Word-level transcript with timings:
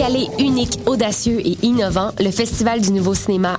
Décalé, 0.00 0.28
unique, 0.38 0.78
audacieux 0.86 1.46
et 1.46 1.58
innovant, 1.62 2.12
le 2.18 2.30
Festival 2.30 2.80
du 2.80 2.90
Nouveau 2.90 3.12
Cinéma 3.12 3.58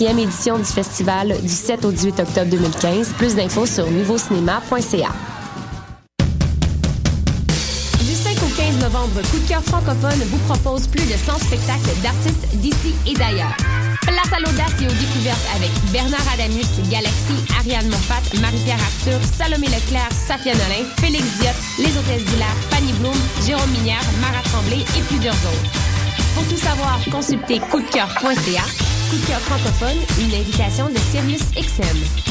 44e 0.00 0.18
édition 0.18 0.58
du 0.58 0.64
festival 0.64 1.34
du 1.42 1.48
7 1.48 1.84
au 1.84 1.92
18 1.92 2.20
octobre 2.20 2.50
2015. 2.50 3.12
Plus 3.18 3.34
d'infos 3.34 3.66
sur 3.66 3.90
nouveaucinéma.ca. 3.90 5.10
Du 8.00 8.14
5 8.14 8.36
au 8.42 8.48
15 8.56 8.78
novembre, 8.82 9.20
Coup 9.30 9.38
de 9.38 9.48
cœur 9.48 9.62
francophone 9.62 10.18
vous 10.30 10.38
propose 10.48 10.86
plus 10.86 11.04
de 11.04 11.12
100 11.12 11.38
spectacles 11.40 12.00
d'artistes 12.02 12.48
d'ici 12.54 12.94
et 13.06 13.12
d'ailleurs. 13.12 13.54
Place 14.00 14.32
à 14.32 14.40
l'audace 14.40 14.72
et 14.80 14.86
aux 14.86 14.98
découvertes 14.98 15.46
avec 15.54 15.70
Bernard 15.92 16.26
Adamus, 16.32 16.64
Galaxy, 16.90 17.36
Ariane 17.58 17.88
Moffat, 17.88 18.40
Marie-Pierre 18.40 18.80
Arthur, 18.80 19.20
Salomé 19.36 19.66
Leclerc, 19.66 20.08
Safia 20.26 20.54
Nolin, 20.54 20.88
Félix 20.98 21.24
Diot, 21.40 21.50
Les 21.78 21.92
Hôtesses 21.96 22.24
d'Hilaire, 22.24 22.56
Fanny 22.70 22.92
Bloom, 22.94 23.16
Jérôme 23.46 23.70
Minière, 23.70 24.04
Marat 24.20 24.42
Tremblay 24.44 24.80
et 24.96 25.02
plusieurs 25.08 25.34
autres. 25.34 25.70
Pour 26.34 26.44
tout 26.48 26.56
savoir, 26.56 26.98
consultez 27.10 27.58
coupdecoeur.ca. 27.58 28.89
Coup 29.10 29.16
de 29.16 29.22
francophone, 29.22 29.98
une 30.20 30.34
invitation 30.40 30.88
de 30.88 30.96
Sirius 31.10 31.42
XM. 31.56 32.30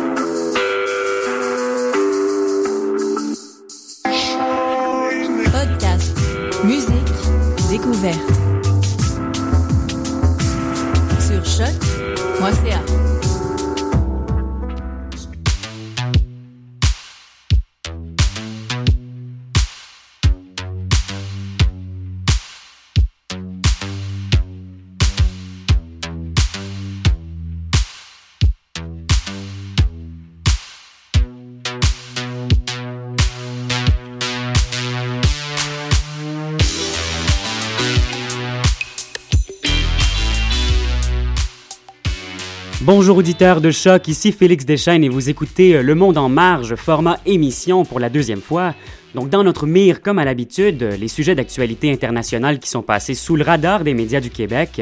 Bonjour 42.83 43.17
auditeurs 43.17 43.61
de 43.61 43.69
choc, 43.69 44.07
ici 44.07 44.31
Félix 44.31 44.65
Deschaines 44.65 45.03
et 45.03 45.09
vous 45.09 45.29
écoutez 45.29 45.75
euh, 45.75 45.83
Le 45.83 45.93
Monde 45.93 46.17
en 46.17 46.29
marge, 46.29 46.73
format 46.73 47.19
émission 47.27 47.85
pour 47.85 47.99
la 47.99 48.09
deuxième 48.09 48.41
fois. 48.41 48.73
Donc 49.13 49.29
dans 49.29 49.43
notre 49.43 49.67
mire, 49.67 50.01
comme 50.01 50.17
à 50.17 50.25
l'habitude, 50.25 50.81
les 50.99 51.07
sujets 51.07 51.35
d'actualité 51.35 51.91
internationale 51.91 52.57
qui 52.57 52.67
sont 52.67 52.81
passés 52.81 53.13
sous 53.13 53.35
le 53.35 53.43
radar 53.43 53.83
des 53.83 53.93
médias 53.93 54.19
du 54.19 54.31
Québec. 54.31 54.81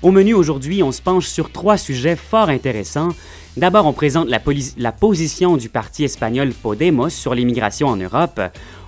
Au 0.00 0.12
menu 0.12 0.32
aujourd'hui, 0.32 0.84
on 0.84 0.92
se 0.92 1.02
penche 1.02 1.26
sur 1.26 1.50
trois 1.50 1.76
sujets 1.76 2.14
fort 2.14 2.50
intéressants. 2.50 3.08
D'abord, 3.56 3.86
on 3.86 3.92
présente 3.92 4.28
la, 4.28 4.92
position 4.92 5.56
du 5.56 5.68
parti 5.68 6.04
espagnol 6.04 6.52
Podemos 6.52 7.08
sur 7.08 7.34
l'immigration 7.34 7.88
en 7.88 7.96
Europe. 7.96 8.40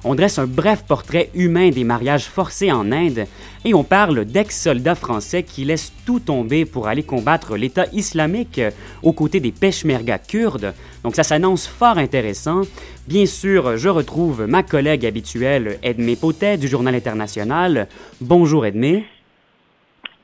On 0.05 0.15
dresse 0.15 0.39
un 0.39 0.47
bref 0.47 0.85
portrait 0.87 1.31
humain 1.35 1.71
des 1.71 1.83
mariages 1.83 2.27
forcés 2.27 2.71
en 2.71 2.93
Inde 2.93 3.27
et 3.65 3.75
on 3.75 3.83
parle 3.83 4.25
d'ex-soldats 4.25 4.95
français 4.95 5.43
qui 5.43 5.65
laissent 5.65 5.93
tout 6.07 6.21
tomber 6.21 6.65
pour 6.65 6.87
aller 6.87 7.03
combattre 7.03 7.57
l'État 7.57 7.87
islamique 7.93 8.61
aux 9.03 9.13
côtés 9.13 9.41
des 9.41 9.51
Peshmerga 9.51 10.19
kurdes. 10.19 10.75
Donc 11.03 11.17
ça 11.17 11.25
s'annonce 11.25 11.67
fort 11.67 11.99
intéressant. 11.99 12.63
Bien 13.09 13.27
sûr, 13.27 13.77
je 13.77 13.89
retrouve 13.89 14.47
ma 14.47 14.63
collègue 14.63 15.05
habituelle 15.05 15.81
Edmé 15.83 16.15
Potet 16.15 16.57
du 16.57 16.69
Journal 16.69 16.95
International. 16.95 17.89
Bonjour 18.21 18.65
Edmé. 18.65 19.07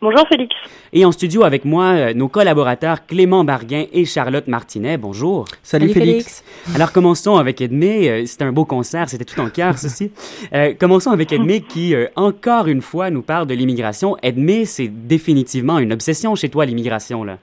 Bonjour 0.00 0.28
Félix. 0.28 0.54
Et 0.92 1.04
en 1.04 1.10
studio 1.10 1.42
avec 1.42 1.64
moi, 1.64 1.86
euh, 1.86 2.14
nos 2.14 2.28
collaborateurs 2.28 3.04
Clément 3.04 3.42
Barguin 3.42 3.86
et 3.92 4.04
Charlotte 4.04 4.46
Martinet. 4.46 4.96
Bonjour. 4.96 5.44
Salut, 5.64 5.88
Félix. 5.88 6.44
Alors 6.72 6.92
commençons 6.92 7.36
avec 7.36 7.60
Edmé. 7.60 8.08
Euh, 8.08 8.24
c'était 8.24 8.44
un 8.44 8.52
beau 8.52 8.64
concert, 8.64 9.08
c'était 9.08 9.24
tout 9.24 9.40
en 9.40 9.50
cœur 9.50 9.76
ceci. 9.78 10.12
Euh, 10.54 10.72
commençons 10.78 11.10
avec 11.10 11.32
Edmé 11.32 11.62
qui, 11.62 11.96
encore 12.14 12.68
une 12.68 12.80
fois, 12.80 13.10
nous 13.10 13.22
parle 13.22 13.48
de 13.48 13.54
l'immigration. 13.54 14.16
Edmé, 14.22 14.66
c'est 14.66 14.86
définitivement 14.86 15.80
une 15.80 15.92
obsession 15.92 16.36
chez 16.36 16.48
toi, 16.48 16.64
l'immigration, 16.64 17.24
là. 17.24 17.38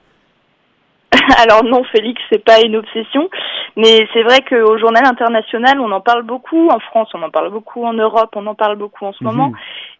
Alors 1.38 1.64
non, 1.64 1.84
Félix, 1.84 2.20
c'est 2.30 2.44
pas 2.44 2.60
une 2.60 2.76
obsession, 2.76 3.28
mais 3.76 4.06
c'est 4.12 4.22
vrai 4.22 4.40
qu'au 4.40 4.76
journal 4.78 5.04
international, 5.06 5.80
on 5.80 5.90
en 5.92 6.00
parle 6.00 6.22
beaucoup. 6.22 6.68
En 6.68 6.80
France, 6.80 7.08
on 7.14 7.22
en 7.22 7.30
parle 7.30 7.50
beaucoup. 7.50 7.84
En 7.84 7.92
Europe, 7.92 8.30
on 8.36 8.46
en 8.46 8.54
parle 8.54 8.76
beaucoup 8.76 9.04
en 9.06 9.12
ce 9.12 9.22
Mhm. 9.24 9.30
moment. 9.30 9.52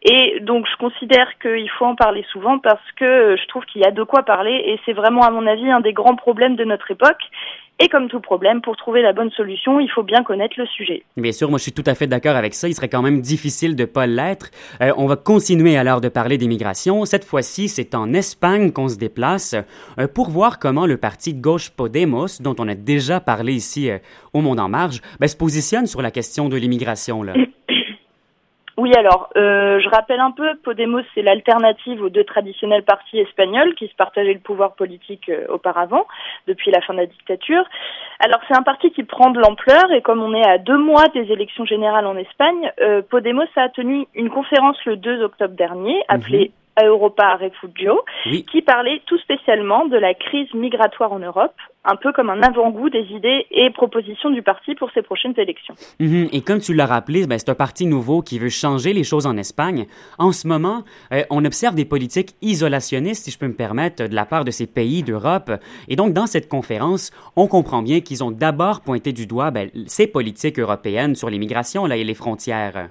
Et 0.03 0.41
donc, 0.41 0.67
je 0.71 0.77
considère 0.77 1.29
qu'il 1.39 1.69
faut 1.71 1.87
en 1.87 1.95
parler 1.95 2.25
souvent 2.33 2.59
parce 2.59 2.91
que 2.97 3.37
je 3.37 3.47
trouve 3.49 3.65
qu'il 3.67 3.83
y 3.83 3.85
a 3.85 3.91
de 3.91 4.03
quoi 4.03 4.23
parler 4.23 4.55
et 4.67 4.81
c'est 4.85 4.93
vraiment, 4.93 5.23
à 5.23 5.31
mon 5.31 5.47
avis, 5.47 5.71
un 5.71 5.81
des 5.81 5.93
grands 5.93 6.17
problèmes 6.17 6.57
de 6.57 6.65
notre 6.65 6.91
époque. 6.91 7.23
Et 7.79 7.89
comme 7.89 8.09
tout 8.09 8.21
problème, 8.21 8.63
pour 8.63 8.75
trouver 8.77 9.03
la 9.03 9.13
bonne 9.13 9.31
solution, 9.31 9.81
il 9.81 9.91
faut 9.91 10.03
bien 10.03 10.23
connaître 10.23 10.55
le 10.57 10.65
sujet. 10.67 11.03
Bien 11.19 11.33
sûr, 11.33 11.51
moi 11.51 11.59
je 11.59 11.65
suis 11.65 11.73
tout 11.73 11.85
à 11.85 11.95
fait 11.95 12.07
d'accord 12.07 12.35
avec 12.35 12.55
ça. 12.55 12.69
Il 12.69 12.75
serait 12.75 12.89
quand 12.89 13.03
même 13.03 13.21
difficile 13.21 13.77
de 13.77 13.85
pas 13.85 14.07
l'être. 14.07 14.51
Euh, 14.81 14.95
on 14.97 15.07
va 15.07 15.17
continuer 15.17 15.77
alors 15.77 16.01
de 16.01 16.09
parler 16.09 16.39
d'immigration. 16.39 17.05
Cette 17.05 17.25
fois-ci, 17.25 17.69
c'est 17.69 17.95
en 17.95 18.15
Espagne 18.15 18.73
qu'on 18.73 18.89
se 18.89 18.97
déplace 18.97 19.55
euh, 19.99 20.09
pour 20.09 20.31
voir 20.31 20.59
comment 20.59 20.87
le 20.87 20.97
parti 20.97 21.35
de 21.35 21.41
gauche 21.43 21.69
Podemos, 21.69 22.41
dont 22.41 22.57
on 22.59 22.67
a 22.67 22.75
déjà 22.75 23.21
parlé 23.21 23.53
ici 23.53 23.91
euh, 23.91 23.99
au 24.33 24.41
Monde 24.41 24.61
en 24.61 24.71
Marge, 24.71 25.03
ben, 25.21 25.29
se 25.29 25.37
positionne 25.37 25.87
sur 25.87 26.01
la 26.01 26.11
question 26.11 26.49
de 26.49 26.57
l'immigration. 26.57 27.25
Oui, 28.79 28.93
alors, 28.95 29.31
euh, 29.39 29.81
je 29.81 29.89
rappelle 29.89 30.21
un 30.21 30.33
peu, 30.33 30.55
Podemos, 30.63 31.01
c'est 31.15 31.23
l'alternative 31.23 32.03
aux 32.03 32.11
deux 32.11 32.25
traditionnels 32.25 32.83
partis 32.83 33.19
espagnols 33.19 33.75
qui 33.75 33.89
se 33.89 33.95
partageaient 33.95 34.35
le 34.35 34.41
pouvoir 34.41 34.75
politique 34.75 35.31
euh, 35.31 35.47
auparavant, 35.49 36.07
depuis 36.47 36.71
la 36.71 36.83
fin 36.83 36.93
de 36.93 36.99
la 36.99 37.07
dictature. 37.07 37.65
Alors, 38.21 38.39
c'est 38.47 38.57
un 38.57 38.63
parti 38.63 38.91
qui 38.91 39.03
prend 39.03 39.31
de 39.31 39.41
l'ampleur 39.41 39.91
et 39.93 40.03
comme 40.03 40.23
on 40.23 40.35
est 40.35 40.47
à 40.47 40.59
deux 40.59 40.77
mois 40.77 41.09
des 41.15 41.33
élections 41.33 41.65
générales 41.65 42.07
en 42.07 42.17
Espagne, 42.17 42.71
euh, 42.83 43.01
Podemos 43.01 43.47
a 43.57 43.71
tenu 43.71 44.07
une 44.15 44.29
conférence 44.29 44.77
le 44.85 44.97
2 44.97 45.23
octobre 45.23 45.55
dernier, 45.55 46.03
appelée 46.09 46.53
Europa 46.85 47.37
Refugio, 47.37 48.01
Oui. 48.27 48.45
qui 48.51 48.63
parlait 48.63 49.01
tout 49.07 49.19
spécialement 49.19 49.87
de 49.87 49.97
la 49.97 50.15
crise 50.15 50.53
migratoire 50.55 51.13
en 51.13 51.19
Europe, 51.19 51.55
un 51.85 51.97
peu 51.97 52.13
comme 52.13 52.31
un 52.31 52.43
avant-goût 52.43 52.91
des 52.91 53.07
idées 53.11 53.47
et 53.51 53.71
propositions 53.71 54.31
du 54.31 54.43
parti 54.43 54.75
pour 54.75 54.91
ses 54.91 55.03
prochaines 55.03 55.35
élections. 55.39 55.75
Mhm. 56.01 56.29
Et 56.33 56.41
comme 56.43 56.59
tu 56.59 56.75
l'as 56.75 56.87
rappelé, 56.87 57.27
ben, 57.27 57.39
c'est 57.39 57.49
un 57.49 57.55
parti 57.55 57.87
nouveau 57.87 58.23
qui 58.23 58.39
veut 58.39 58.49
changer 58.49 58.93
les 58.93 59.05
choses 59.05 59.27
en 59.27 59.37
Espagne. 59.37 59.87
En 60.19 60.33
ce 60.33 60.49
moment, 60.49 60.83
euh, 61.13 61.23
on 61.31 61.45
observe 61.45 61.75
des 61.75 61.85
politiques 61.85 62.35
isolationnistes, 62.43 63.25
si 63.25 63.31
je 63.31 63.39
peux 63.39 63.47
me 63.49 63.55
permettre, 63.55 64.09
de 64.09 64.15
la 64.15 64.27
part 64.27 64.45
de 64.45 64.51
ces 64.51 64.67
pays 64.67 65.03
d'Europe. 65.03 65.51
Et 65.89 65.97
donc, 65.97 66.13
dans 66.13 66.27
cette 66.27 66.49
conférence, 66.49 67.13
on 67.37 67.47
comprend 67.47 67.83
bien 67.83 68.01
qu'ils 68.01 68.25
ont 68.25 68.31
d'abord 68.33 68.81
pointé 68.81 69.13
du 69.13 69.27
doigt 69.27 69.51
ben, 69.51 69.71
ces 69.87 70.07
politiques 70.07 70.59
européennes 70.59 71.15
sur 71.15 71.31
l'immigration 71.31 71.87
et 71.87 72.05
les 72.05 72.15
frontières. 72.15 72.89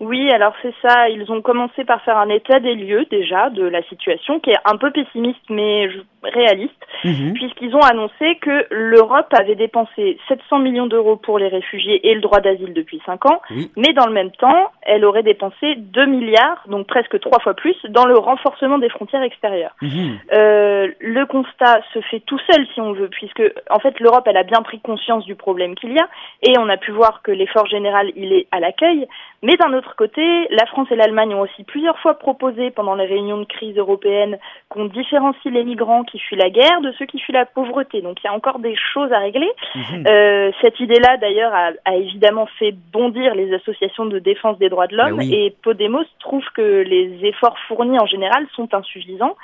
Oui, 0.00 0.30
alors 0.32 0.54
c'est 0.62 0.74
ça. 0.82 1.08
Ils 1.08 1.30
ont 1.30 1.40
commencé 1.40 1.84
par 1.84 2.02
faire 2.02 2.18
un 2.18 2.28
état 2.28 2.60
des 2.60 2.74
lieux 2.74 3.06
déjà 3.10 3.50
de 3.50 3.64
la 3.64 3.82
situation, 3.84 4.40
qui 4.40 4.50
est 4.50 4.58
un 4.64 4.76
peu 4.76 4.90
pessimiste 4.90 5.48
mais 5.48 5.88
réaliste, 6.32 6.74
mhm. 7.04 7.34
puisqu'ils 7.34 7.74
ont 7.74 7.80
annoncé 7.80 8.36
que 8.40 8.66
l'Europe 8.70 9.32
avait 9.38 9.54
dépensé 9.54 10.18
700 10.28 10.58
millions 10.60 10.86
d'euros 10.86 11.16
pour 11.16 11.38
les 11.38 11.48
réfugiés 11.48 12.08
et 12.08 12.14
le 12.14 12.20
droit 12.20 12.40
d'asile 12.40 12.72
depuis 12.72 13.00
5 13.06 13.26
ans, 13.26 13.40
mais 13.76 13.92
dans 13.92 14.06
le 14.06 14.12
même 14.12 14.30
temps, 14.32 14.70
elle 14.82 15.04
aurait 15.04 15.22
dépensé 15.22 15.74
2 15.76 16.06
milliards, 16.06 16.64
donc 16.68 16.86
presque 16.86 17.18
trois 17.20 17.40
fois 17.40 17.54
plus, 17.54 17.76
dans 17.88 18.06
le 18.06 18.16
renforcement 18.16 18.78
des 18.78 18.88
frontières 18.88 19.22
extérieures. 19.22 19.74
Mhm. 19.82 20.18
Euh, 20.32 20.88
le 21.00 21.26
constat 21.26 21.80
se 21.92 22.00
fait 22.02 22.20
tout 22.20 22.40
seul, 22.50 22.66
si 22.74 22.80
on 22.80 22.92
veut, 22.92 23.08
puisque 23.08 23.42
en 23.70 23.78
fait 23.78 23.98
l'Europe, 24.00 24.24
elle 24.26 24.36
a 24.36 24.42
bien 24.42 24.62
pris 24.62 24.80
conscience 24.80 25.24
du 25.24 25.34
problème 25.34 25.74
qu'il 25.74 25.92
y 25.92 25.98
a, 25.98 26.08
et 26.42 26.58
on 26.58 26.68
a 26.68 26.76
pu 26.76 26.90
voir 26.90 27.22
que 27.22 27.30
l'effort 27.30 27.66
général, 27.66 28.10
il 28.16 28.32
est 28.32 28.46
à 28.50 28.60
l'accueil, 28.60 29.06
mais 29.42 29.56
d'un 29.56 29.72
autre 29.74 29.94
côté, 29.96 30.22
la 30.50 30.66
France 30.66 30.88
et 30.90 30.96
l'Allemagne 30.96 31.34
ont 31.34 31.42
aussi 31.42 31.64
plusieurs 31.64 31.98
fois 31.98 32.14
proposé 32.14 32.70
pendant 32.70 32.94
les 32.94 33.06
réunions 33.06 33.38
de 33.38 33.44
crise 33.44 33.76
européenne 33.76 34.38
qu'on 34.68 34.86
différencie 34.86 35.52
les 35.52 35.64
migrants 35.64 36.04
qui 36.04 36.13
fuient 36.18 36.36
la 36.36 36.50
guerre 36.50 36.80
de 36.80 36.92
ceux 36.98 37.06
qui 37.06 37.18
fuient 37.18 37.32
la 37.32 37.46
pauvreté. 37.46 38.00
Donc 38.00 38.18
il 38.22 38.26
y 38.26 38.30
a 38.30 38.32
encore 38.32 38.58
des 38.58 38.76
choses 38.92 39.12
à 39.12 39.18
régler. 39.18 39.50
Mhm. 39.74 40.06
Euh, 40.06 40.50
cette 40.60 40.80
idée-là, 40.80 41.16
d'ailleurs, 41.18 41.52
a, 41.54 41.94
évidemment 41.94 42.46
fait 42.58 42.74
bondir 42.92 43.34
les 43.34 43.52
associations 43.54 44.06
de 44.06 44.18
défense 44.18 44.58
des 44.58 44.68
droits 44.68 44.86
de 44.86 44.96
l'homme 44.96 45.20
et 45.20 45.54
Podemos 45.62 46.04
trouve 46.20 46.44
que 46.54 46.82
les 46.82 47.24
efforts 47.24 47.58
fournis 47.68 47.98
en 47.98 48.06
général 48.06 48.46
sont 48.54 48.72
insuffisants 48.74 49.36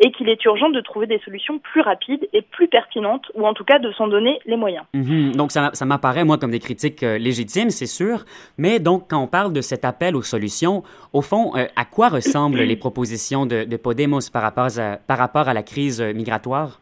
et 0.00 0.12
qu'il 0.12 0.28
est 0.28 0.44
urgent 0.44 0.68
de 0.68 0.80
trouver 0.80 1.06
des 1.06 1.18
solutions 1.24 1.58
plus 1.58 1.80
rapides 1.80 2.28
et 2.32 2.42
plus 2.42 2.68
pertinentes, 2.68 3.24
ou 3.34 3.46
en 3.46 3.54
tout 3.54 3.64
cas 3.64 3.78
de 3.78 3.90
s'en 3.92 4.08
donner 4.08 4.38
les 4.46 4.56
moyens. 4.56 4.84
Mhm. 4.94 5.34
Donc 5.36 5.52
ça, 5.52 5.70
ça 5.72 5.84
m'apparaît, 5.84 6.24
moi, 6.24 6.38
comme 6.38 6.50
des 6.50 6.58
critiques 6.58 7.02
euh, 7.02 7.18
légitimes, 7.18 7.70
c'est 7.70 7.86
sûr, 7.86 8.24
mais 8.58 8.78
donc 8.78 9.08
quand 9.08 9.22
on 9.22 9.26
parle 9.26 9.52
de 9.52 9.60
cet 9.60 9.84
appel 9.84 10.16
aux 10.16 10.22
solutions, 10.22 10.82
au 11.12 11.22
fond, 11.22 11.56
euh, 11.56 11.66
à 11.76 11.84
quoi 11.84 12.08
ressemblent 12.08 12.62
les 12.62 12.76
propositions 12.76 13.46
de, 13.46 13.64
de 13.64 13.76
Podemos 13.76 14.20
par 14.32 14.42
rapport 14.42 14.68
à, 14.78 14.96
par 14.96 15.18
rapport 15.18 15.48
à 15.48 15.54
la 15.54 15.62
crise 15.62 16.00
euh, 16.00 16.12
migratoire? 16.12 16.80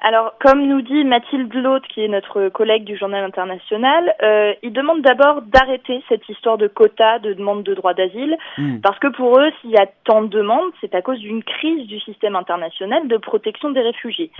Alors, 0.00 0.34
comme 0.40 0.66
nous 0.66 0.82
dit 0.82 1.04
Mathilde 1.04 1.52
Loth, 1.54 1.86
qui 1.88 2.04
est 2.04 2.08
notre 2.08 2.48
collègue 2.48 2.84
du 2.84 2.96
Journal 2.96 3.24
international, 3.24 4.14
euh, 4.22 4.52
il 4.62 4.72
demande 4.72 5.02
d'abord 5.02 5.42
d'arrêter 5.42 6.02
cette 6.08 6.28
histoire 6.28 6.58
de 6.58 6.68
quotas 6.68 7.18
de 7.20 7.32
demande 7.32 7.62
de 7.62 7.74
droit 7.74 7.94
d'asile, 7.94 8.36
hmm. 8.58 8.80
parce 8.80 8.98
que 8.98 9.08
pour 9.08 9.38
eux, 9.38 9.50
s'il 9.60 9.70
y 9.70 9.78
a 9.78 9.86
tant 10.04 10.22
de 10.22 10.28
demandes, 10.28 10.70
c'est 10.80 10.94
à 10.94 11.02
cause 11.02 11.18
d'une 11.18 11.42
crise 11.42 11.86
du 11.86 11.98
système 12.00 12.36
international 12.36 13.08
de 13.08 13.16
protection 13.16 13.70
des 13.70 13.80
réfugiés. 13.80 14.30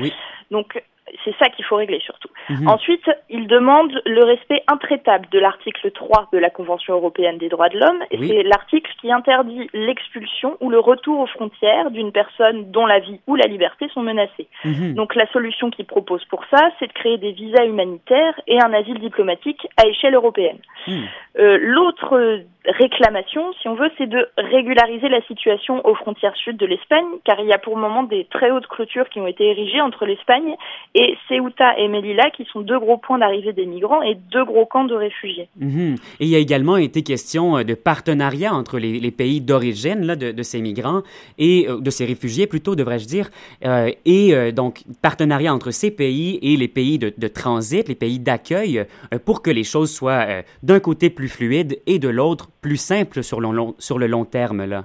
Donc, 0.50 0.82
c'est 1.24 1.34
ça 1.38 1.48
qu'il 1.50 1.64
faut 1.64 1.76
régler 1.76 2.00
surtout. 2.00 2.28
Mhm. 2.50 2.68
Ensuite, 2.68 3.08
il 3.36 3.46
demande 3.46 3.92
le 4.06 4.24
respect 4.24 4.62
intraitable 4.66 5.26
de 5.30 5.38
l'article 5.38 5.90
3 5.90 6.28
de 6.32 6.38
la 6.38 6.50
Convention 6.50 6.94
européenne 6.94 7.38
des 7.38 7.48
droits 7.48 7.68
de 7.68 7.78
l'homme. 7.78 8.02
Et 8.10 8.18
c'est 8.26 8.42
l'article 8.42 8.90
qui 9.00 9.12
interdit 9.12 9.68
l'expulsion 9.74 10.56
ou 10.60 10.70
le 10.70 10.78
retour 10.78 11.20
aux 11.20 11.26
frontières 11.26 11.90
d'une 11.90 12.12
personne 12.12 12.70
dont 12.70 12.86
la 12.86 12.98
vie 12.98 13.20
ou 13.26 13.36
la 13.36 13.46
liberté 13.46 13.88
sont 13.92 14.02
menacées. 14.02 14.48
Mhm. 14.64 14.94
Donc 14.94 15.14
la 15.14 15.26
solution 15.28 15.70
qu'il 15.70 15.84
propose 15.84 16.24
pour 16.26 16.44
ça, 16.50 16.70
c'est 16.78 16.86
de 16.86 16.92
créer 16.92 17.18
des 17.18 17.32
visas 17.32 17.64
humanitaires 17.64 18.40
et 18.46 18.60
un 18.60 18.72
asile 18.72 18.98
diplomatique 18.98 19.66
à 19.76 19.86
échelle 19.86 20.14
européenne. 20.14 20.58
Hmm. 20.86 21.02
Euh, 21.38 21.58
L'autre 21.60 22.42
réclamation, 22.66 23.52
si 23.60 23.68
on 23.68 23.74
veut, 23.74 23.90
c'est 23.98 24.08
de 24.08 24.28
régulariser 24.38 25.08
la 25.08 25.20
situation 25.22 25.86
aux 25.86 25.94
frontières 25.94 26.36
sud 26.36 26.56
de 26.56 26.66
l'Espagne, 26.66 27.06
car 27.24 27.38
il 27.40 27.46
y 27.46 27.52
a 27.52 27.58
pour 27.58 27.76
le 27.76 27.80
moment 27.80 28.02
des 28.02 28.24
très 28.24 28.50
hautes 28.50 28.66
clôtures 28.66 29.08
qui 29.08 29.20
ont 29.20 29.26
été 29.26 29.50
érigées 29.50 29.80
entre 29.80 30.06
l'Espagne 30.06 30.56
et 30.94 31.16
Ceuta 31.28 31.78
et 31.78 31.88
Melilla, 31.88 32.30
qui 32.30 32.44
sont 32.46 32.60
deux 32.60 32.78
gros 32.78 32.96
points 32.96 33.18
d'arrivée 33.26 33.52
des 33.52 33.66
migrants 33.66 34.02
et 34.02 34.16
deux 34.30 34.44
gros 34.44 34.66
camps 34.66 34.84
de 34.84 34.94
réfugiés. 34.94 35.48
Mhm. 35.58 35.96
Et 36.20 36.24
il 36.24 36.28
y 36.28 36.36
a 36.36 36.38
également 36.38 36.76
été 36.76 37.02
question 37.02 37.58
euh, 37.58 37.64
de 37.64 37.74
partenariat 37.74 38.54
entre 38.54 38.78
les, 38.78 39.10
pays 39.10 39.40
d'origine 39.40 40.14
de, 40.14 40.32
de, 40.32 40.42
ces 40.42 40.60
migrants 40.60 41.02
et 41.38 41.66
euh, 41.68 41.80
de 41.80 41.90
ces 41.90 42.04
réfugiés, 42.04 42.46
plutôt, 42.46 42.76
devrais-je 42.76 43.06
dire, 43.06 43.30
euh, 43.64 43.90
et 44.04 44.52
donc 44.52 44.82
partenariat 45.02 45.52
entre 45.52 45.70
ces 45.70 45.90
pays 45.90 46.38
et 46.42 46.56
les 46.56 46.68
pays 46.68 46.98
de, 46.98 47.12
de 47.16 47.28
transit, 47.28 47.88
les 47.88 47.94
pays 47.94 48.18
d'accueil, 48.18 48.84
pour 49.24 49.42
que 49.42 49.50
les 49.50 49.64
choses 49.64 49.92
soient 49.92 50.26
d'un 50.62 50.80
côté 50.80 51.10
plus 51.10 51.28
fluides 51.28 51.80
et 51.86 51.98
de 51.98 52.08
l'autre 52.08 52.48
plus 52.60 52.76
simple 52.76 53.22
sur 53.22 53.40
le 53.40 53.50
long, 53.50 53.74
sur 53.78 53.98
le 53.98 54.06
long 54.06 54.24
terme, 54.24 54.64
là. 54.64 54.84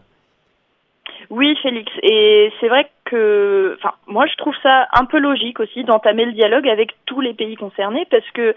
Oui, 1.32 1.56
Félix. 1.64 1.90
Et 2.04 2.52
c'est 2.60 2.68
vrai 2.68 2.90
que, 3.06 3.16
moi, 4.22 4.28
je 4.28 4.36
trouve 4.36 4.56
ça 4.62 4.88
un 4.94 5.06
peu 5.06 5.18
logique 5.18 5.60
aussi 5.60 5.84
d'entamer 5.84 6.26
le 6.26 6.34
dialogue 6.34 6.70
avec 6.70 6.92
tous 7.08 7.22
les 7.22 7.34
pays 7.34 7.56
concernés 7.56 8.06
parce 8.12 8.30
que 8.36 8.54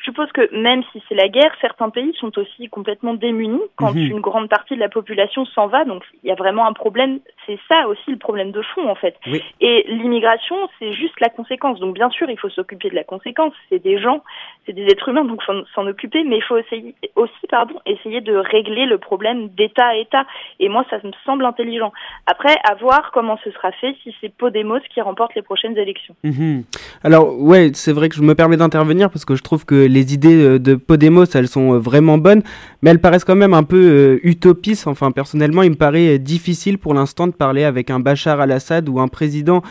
je 0.00 0.04
suppose 0.06 0.32
que 0.32 0.48
même 0.56 0.82
si 0.92 1.02
c'est 1.08 1.14
la 1.14 1.28
guerre, 1.28 1.54
certains 1.60 1.90
pays 1.90 2.14
sont 2.18 2.36
aussi 2.38 2.68
complètement 2.68 3.12
démunis 3.12 3.60
quand 3.76 3.94
mhm. 3.94 4.12
une 4.12 4.20
grande 4.20 4.48
partie 4.48 4.74
de 4.74 4.80
la 4.80 4.88
population 4.88 5.44
s'en 5.44 5.66
va. 5.66 5.84
Donc 5.84 6.02
il 6.24 6.28
y 6.28 6.32
a 6.32 6.34
vraiment 6.34 6.66
un 6.66 6.72
problème. 6.72 7.20
C'est 7.46 7.58
ça 7.68 7.86
aussi 7.86 8.10
le 8.10 8.16
problème 8.16 8.50
de 8.50 8.62
fond 8.74 8.88
en 8.88 8.94
fait. 8.94 9.16
Et 9.60 9.84
l'immigration, 9.88 10.56
c'est 10.78 10.92
juste 10.94 11.20
la 11.20 11.28
conséquence. 11.28 11.80
Donc 11.80 11.94
bien 11.94 12.08
sûr, 12.08 12.30
il 12.30 12.38
faut 12.38 12.48
s'occuper 12.48 12.88
de 12.88 12.94
la 12.94 13.04
conséquence. 13.04 13.52
C'est 13.68 13.82
des 13.82 13.98
gens, 13.98 14.24
c'est 14.64 14.72
des 14.72 14.84
êtres 14.84 15.10
humains, 15.10 15.24
donc 15.24 15.42
faut 15.42 15.52
s'en 15.74 15.86
occuper. 15.86 16.24
Mais 16.24 16.38
il 16.38 16.44
faut 16.44 16.56
essayer, 16.56 16.94
aussi, 17.16 17.46
pardon, 17.50 17.74
essayer 17.84 18.22
de 18.22 18.34
régler 18.34 18.86
le 18.86 18.96
problème 18.96 19.48
d'État 19.48 19.88
à 19.88 19.96
État. 19.96 20.24
Et 20.60 20.70
moi, 20.70 20.86
ça 20.88 20.96
me 21.04 21.12
semble 21.26 21.44
intelligent. 21.44 21.92
Après, 22.26 22.56
à 22.64 22.74
voir 22.74 23.10
comment 23.12 23.38
ce 23.44 23.50
sera 23.50 23.70
fait 23.72 23.94
si 24.02 24.14
c'est 24.20 24.34
Podemos 24.34 24.80
qui 24.94 25.02
remporte 25.02 25.34
les 25.34 25.42
prochaines 25.42 25.76
élections. 25.76 26.16
Mhm. 26.24 26.64
Alors 27.04 27.38
ouais, 27.38 27.72
c'est 27.74 27.92
vrai 27.92 28.08
que 28.08 28.14
je 28.14 28.22
me 28.22 28.34
permets 28.34 28.56
d'intervenir 28.56 29.10
parce 29.10 29.26
que 29.26 29.34
je 29.34 29.42
trouve 29.42 29.66
que 29.66 29.89
les 29.90 30.14
idées 30.14 30.42
euh, 30.42 30.58
de 30.58 30.74
Podemos, 30.74 31.26
elles 31.34 31.48
sont 31.48 31.74
euh, 31.74 31.78
vraiment 31.78 32.18
bonnes, 32.18 32.42
mais 32.82 32.90
elles 32.90 33.00
paraissent 33.00 33.24
quand 33.24 33.36
même 33.36 33.54
un 33.54 33.62
peu 33.62 33.76
euh, 33.76 34.20
utopistes. 34.22 34.86
Enfin, 34.86 35.10
personnellement, 35.10 35.62
il 35.62 35.70
me 35.70 35.76
paraît 35.76 36.18
difficile 36.18 36.78
pour 36.78 36.94
l'instant 36.94 37.26
de 37.26 37.32
parler 37.32 37.64
avec 37.64 37.90
un 37.90 38.00
Bachar 38.00 38.40
al-Assad 38.40 38.88
ou 38.88 39.00
un 39.00 39.08
président 39.08 39.62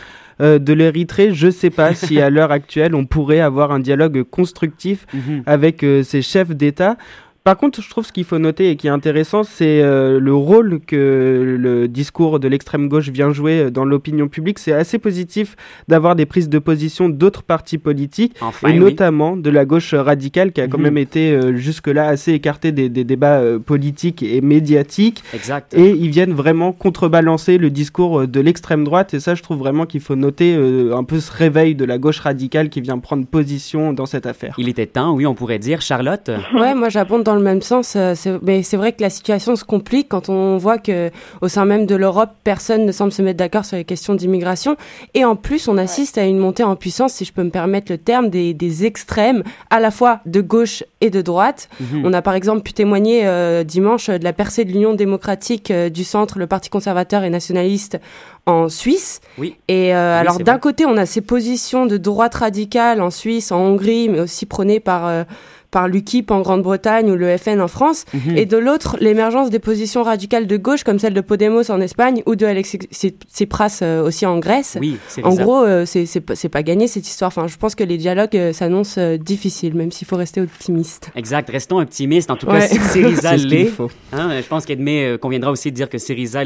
de 0.42 0.72
l'Érythrée. 0.72 1.34
Je 1.34 1.48
ne 1.48 1.52
sais 1.52 1.70
pas 1.70 1.94
si 1.94 2.22
à 2.22 2.30
l'heure 2.30 2.54
actuelle, 2.54 2.96
on 2.96 3.06
pourrait 3.06 3.42
avoir 3.42 3.74
un 3.74 3.80
dialogue 3.80 4.24
constructif 4.24 5.06
mhm. 5.14 5.44
avec 5.46 5.86
ces 6.04 6.22
chefs 6.22 6.52
d'État. 6.52 6.96
Par 7.44 7.58
contre, 7.58 7.82
je 7.82 7.90
trouve 7.90 8.06
ce 8.06 8.12
qu'il 8.12 8.26
faut 8.26 8.38
noter 8.38 8.70
et 8.70 8.76
qui 8.76 8.88
est 8.88 8.92
intéressant, 8.92 9.44
c'est 9.44 9.82
euh, 9.82 10.20
le 10.20 10.34
rôle 10.34 10.82
que 10.86 11.56
le 11.58 11.88
discours 11.88 12.40
de 12.40 12.48
l'extrême 12.48 12.90
gauche 12.90 13.10
vient 13.10 13.32
jouer 13.32 13.60
euh, 13.60 13.72
dans 13.72 13.86
l'opinion 13.86 14.28
publique. 14.28 14.60
C'est 14.60 14.74
assez 14.74 15.00
positif 15.00 15.56
d'avoir 15.88 16.16
des 16.16 16.26
prises 16.26 16.50
de 16.50 16.60
position 16.60 17.08
d'autres 17.08 17.44
partis 17.44 17.78
politiques, 17.78 18.36
et 18.68 18.74
notamment 18.74 19.38
de 19.38 19.50
la 19.50 19.66
gauche 19.66 19.94
radicale 19.94 20.52
qui 20.52 20.60
a 20.60 20.68
quand 20.68 20.78
mhm. 20.78 20.84
même 20.84 20.98
été 20.98 21.32
euh, 21.32 21.56
jusque-là 21.56 22.08
assez 22.08 22.34
écartée 22.34 22.72
des, 22.72 22.90
débats 22.90 23.42
politiques 23.66 24.22
et 24.22 24.42
médiatiques. 24.42 25.24
Exact. 25.34 25.74
Et 25.74 25.92
ils 25.92 26.10
viennent 26.10 26.34
vraiment 26.34 26.74
contrebalancer 26.74 27.58
le 27.58 27.70
discours 27.70 28.28
de 28.28 28.40
l'extrême 28.42 28.84
droite. 28.84 29.14
Et 29.14 29.20
ça, 29.20 29.36
je 29.36 29.42
trouve 29.42 29.60
vraiment 29.60 29.86
qu'il 29.86 30.02
faut 30.02 30.16
noter 30.16 30.56
un 30.94 31.04
peu 31.04 31.20
ce 31.20 31.32
réveil 31.32 31.76
de 31.76 31.86
la 31.86 31.98
gauche 31.98 32.20
radicale 32.20 32.70
qui 32.70 32.82
vient 32.82 33.00
prendre 33.00 33.26
position 33.26 33.94
dans 33.94 34.06
cette 34.06 34.26
affaire. 34.26 34.54
Il 34.58 34.68
était 34.68 34.86
temps, 34.86 35.14
oui, 35.14 35.26
on 35.26 35.34
pourrait 35.34 35.60
dire. 35.60 35.82
Charlotte? 35.82 36.30
Ouais, 36.54 36.76
moi 36.76 36.90
j'abonde 36.90 37.24
dans 37.30 37.36
le 37.36 37.44
même 37.44 37.62
sens. 37.62 37.94
Euh, 37.96 38.16
mais 38.42 38.64
c'est 38.64 38.76
vrai 38.76 38.92
que 38.92 39.04
la 39.04 39.12
situation 39.12 39.56
se 39.56 39.64
complique 39.64 40.10
quand 40.10 40.30
on 40.30 40.58
voit 40.58 40.80
que 40.80 41.12
au 41.42 41.48
sein 41.48 41.64
même 41.66 41.86
de 41.86 41.96
l'Europe, 41.96 42.32
personne 42.44 42.86
ne 42.88 42.92
semble 42.92 43.12
se 43.12 43.22
mettre 43.22 43.38
d'accord 43.38 43.66
sur 43.66 43.78
les 43.78 43.84
questions 43.84 44.16
d'immigration. 44.16 44.76
Et 45.14 45.26
en 45.26 45.36
plus, 45.36 45.68
on 45.68 45.78
assiste 45.78 46.18
à 46.18 46.24
une 46.24 46.40
montée 46.40 46.64
en 46.64 46.76
puissance, 46.76 47.14
si 47.14 47.26
je 47.26 47.32
peux 47.32 47.44
me 47.44 47.52
permettre 47.52 47.92
le 47.92 48.00
terme, 48.00 48.30
des, 48.30 48.56
des 48.56 48.86
extrêmes, 48.86 49.44
à 49.70 49.80
la 49.80 49.92
fois 49.92 50.22
de 50.26 50.42
gauche 50.42 50.84
et 51.02 51.12
de 51.12 51.22
droite. 51.22 51.70
Mhm. 51.80 52.04
On 52.04 52.14
a 52.14 52.24
par 52.24 52.34
exemple 52.34 52.62
pu 52.62 52.74
témoigner 52.74 53.28
euh, 53.28 53.64
dimanche 53.64 54.10
de 54.10 54.24
la 54.24 54.34
percée 54.34 54.66
de 54.66 54.72
l'Union 54.72 54.96
démocratique 54.96 55.70
euh, 55.70 55.90
du 55.90 56.04
centre, 56.04 56.40
le 56.40 56.48
Parti 56.48 56.72
conservateur 56.72 57.24
et 57.24 57.30
nationaliste 57.30 58.00
en 58.48 58.70
Suisse. 58.70 59.22
Oui. 59.38 59.56
Et 59.68 59.94
alors 59.94 60.40
d'un 60.40 60.58
côté, 60.58 60.86
on 60.88 60.98
a 60.98 61.06
ces 61.06 61.22
positions 61.22 61.86
de 61.86 61.98
droite 61.98 62.34
radicale 62.34 63.00
en 63.02 63.12
Suisse, 63.12 63.52
en 63.52 63.60
Hongrie, 63.60 64.10
mais 64.10 64.20
aussi 64.22 64.48
prônées 64.48 64.80
par 64.80 65.26
par 65.72 65.88
l'UKIP 65.88 66.32
en 66.32 66.42
Grande-Bretagne 66.42 67.12
ou 67.12 67.16
le 67.16 67.38
FN 67.38 67.62
en 67.62 67.68
France, 67.68 68.06
mhm. 68.14 68.38
et 68.38 68.46
de 68.46 68.58
l'autre, 68.58 68.98
l'émergence 69.00 69.50
des 69.50 69.60
positions 69.60 70.04
radicales 70.04 70.48
de 70.48 70.58
gauche 70.58 70.84
comme 70.84 71.00
celle 71.00 71.14
de 71.14 71.22
Podemos 71.22 71.70
en 71.70 71.80
Espagne 71.82 72.24
ou 72.26 72.36
de 72.36 72.46
Alexis 72.46 72.80
Tsipras 72.80 73.80
euh, 73.82 74.04
aussi 74.04 74.26
en 74.26 74.40
Grèce. 74.40 74.78
Oui, 74.80 74.98
en 75.24 75.36
gros, 75.36 75.64
euh, 75.64 75.86
c'est 75.86 76.50
pas 76.50 76.64
gagné 76.64 76.88
cette 76.88 77.08
histoire. 77.08 77.28
Enfin, 77.30 77.48
je 77.48 77.58
pense 77.58 77.76
que 77.76 77.84
les 77.84 77.98
dialogues 77.98 78.36
euh, 78.36 78.54
s'annoncent 78.54 79.00
difficiles, 79.18 79.76
même 79.76 79.92
s'il 79.92 80.08
faut 80.08 80.16
rester 80.16 80.42
optimiste. 80.42 81.12
Exact, 81.16 81.50
restons 81.50 81.80
optimistes. 81.80 82.32
En 82.32 82.36
tout 82.36 82.48
cas, 82.48 82.62
Syriza 82.92 83.36
l'est. 83.36 83.72
Hein, 84.12 84.42
je 84.42 84.48
pense 84.48 84.66
qu'Edmé 84.66 85.18
conviendra 85.22 85.52
aussi 85.52 85.72
de 85.72 85.76
dire 85.76 85.90
que 85.90 85.98
Syriza, 85.98 86.42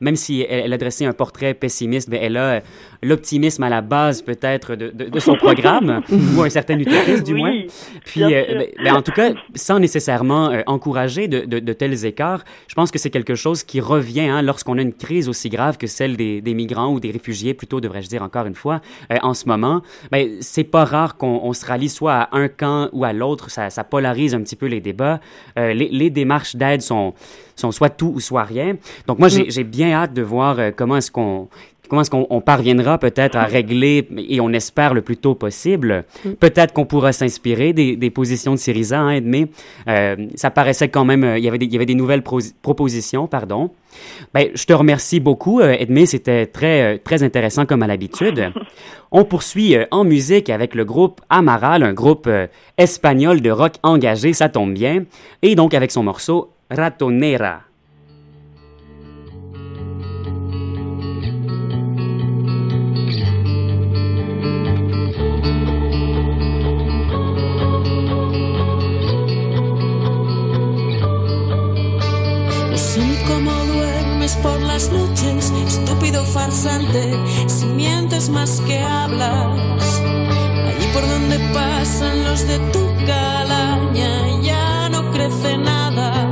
même 0.00 0.16
si 0.16 0.42
elle, 0.48 0.72
adressait 0.72 1.04
un 1.04 1.12
portrait 1.12 1.54
pessimiste, 1.54 2.08
mais 2.08 2.18
elle 2.22 2.36
a 2.36 2.62
l'optimisme 3.02 3.62
à 3.64 3.68
la 3.68 3.80
base 3.80 4.22
peut-être 4.22 4.76
de, 4.76 4.90
de, 4.90 5.18
son 5.18 5.34
programme, 5.36 6.02
ou 6.36 6.42
un 6.42 6.50
certain 6.50 6.78
utopisme 6.78 7.24
du 7.24 7.34
moins. 7.34 7.62
Puis, 8.04 8.22
ben, 8.22 8.94
en 8.94 9.02
tout 9.02 9.12
cas, 9.12 9.32
sans 9.54 9.80
nécessairement 9.80 10.50
euh, 10.50 10.62
encourager 10.66 11.26
de, 11.26 11.44
de, 11.44 11.72
tels 11.72 12.04
écarts, 12.04 12.44
je 12.68 12.74
pense 12.74 12.90
que 12.90 12.98
c'est 12.98 13.10
quelque 13.10 13.34
chose 13.34 13.64
qui 13.64 13.80
revient 13.80 14.28
hein, 14.28 14.42
lorsqu'on 14.42 14.78
a 14.78 14.82
une 14.82 14.92
crise 14.92 15.28
aussi 15.28 15.48
grave 15.48 15.78
que 15.78 15.86
celle 15.86 16.16
des, 16.16 16.40
des 16.40 16.54
migrants 16.54 16.92
ou 16.92 17.00
des 17.00 17.10
réfugiés, 17.10 17.54
plutôt 17.54 17.80
devrais-je 17.80 18.08
dire 18.08 18.22
encore 18.22 18.46
une 18.46 18.54
fois, 18.54 18.80
euh, 19.10 19.16
en 19.22 19.34
ce 19.34 19.46
moment. 19.48 19.82
Ben, 20.12 20.36
c'est 20.40 20.64
pas 20.64 20.84
rare 20.84 21.16
qu'on 21.16 21.52
se 21.52 21.66
rallie 21.66 21.88
soit 21.88 22.14
à 22.14 22.36
un 22.36 22.48
camp 22.48 22.88
ou 22.92 23.04
à 23.04 23.12
l'autre. 23.12 23.50
Ça, 23.50 23.70
ça, 23.70 23.82
polarise 23.82 24.34
un 24.34 24.40
petit 24.42 24.56
peu 24.56 24.66
les 24.66 24.80
débats. 24.80 25.20
Euh, 25.58 25.72
les, 25.72 25.88
les, 25.88 26.10
démarches 26.10 26.56
d'aide 26.56 26.82
sont, 26.82 27.14
sont 27.56 27.72
soit 27.72 27.90
tout 27.90 28.12
ou 28.14 28.20
soit 28.20 28.44
rien. 28.44 28.76
Donc 29.06 29.18
moi, 29.18 29.28
j'ai 29.28 29.64
mm. 29.64 29.66
bien 29.66 29.92
hâte 29.92 30.14
de 30.14 30.22
voir 30.22 30.56
comment 30.76 30.96
est-ce 30.96 31.10
qu'on 31.10 31.48
comment 31.92 32.00
est-ce 32.00 32.10
qu'on 32.10 32.40
parviendra 32.40 32.96
peut-être 32.96 33.36
à 33.36 33.44
régler, 33.44 34.08
et 34.16 34.40
on 34.40 34.50
espère 34.54 34.94
le 34.94 35.02
plus 35.02 35.18
tôt 35.18 35.34
possible, 35.34 36.06
mm. 36.24 36.30
peut-être 36.40 36.72
qu'on 36.72 36.86
pourra 36.86 37.12
s'inspirer 37.12 37.74
des, 37.74 37.96
des, 37.96 38.08
positions 38.08 38.52
de 38.52 38.56
Syriza, 38.56 38.98
hein, 38.98 39.10
Edmé. 39.10 39.48
Euh, 39.88 40.16
ça 40.34 40.50
paraissait 40.50 40.88
quand 40.88 41.04
même, 41.04 41.22
euh, 41.22 41.36
il, 41.36 41.44
y 41.44 41.48
avait 41.48 41.58
des, 41.58 41.66
il 41.66 41.72
y 41.74 41.76
avait 41.76 41.84
des 41.84 41.94
nouvelles 41.94 42.22
propositions, 42.22 43.26
pardon. 43.26 43.72
Ben, 44.32 44.48
je 44.54 44.64
te 44.64 44.72
remercie 44.72 45.20
beaucoup, 45.20 45.60
euh, 45.60 45.76
Edmé, 45.78 46.06
c'était 46.06 46.46
très, 46.46 46.96
très 46.96 47.22
intéressant 47.22 47.66
comme 47.66 47.82
à 47.82 47.86
l'habitude. 47.86 48.54
On 49.10 49.26
poursuit 49.26 49.76
en 49.90 50.04
musique 50.04 50.48
avec 50.48 50.74
le 50.74 50.86
groupe 50.86 51.20
Amaral, 51.28 51.82
un 51.82 51.92
groupe 51.92 52.26
espagnol 52.78 53.42
de 53.42 53.50
rock 53.50 53.74
engagé, 53.82 54.32
ça 54.32 54.48
tombe 54.48 54.72
bien, 54.72 55.04
et 55.42 55.54
donc 55.56 55.74
avec 55.74 55.90
son 55.90 56.04
morceau 56.04 56.54
Ratonera. 56.70 57.71
Pasan 82.02 82.24
los 82.24 82.46
de 82.46 82.58
tu 82.72 83.06
calaña 83.06 84.42
ya 84.42 84.88
no 84.88 85.10
crece 85.10 85.56
nada. 85.58 86.26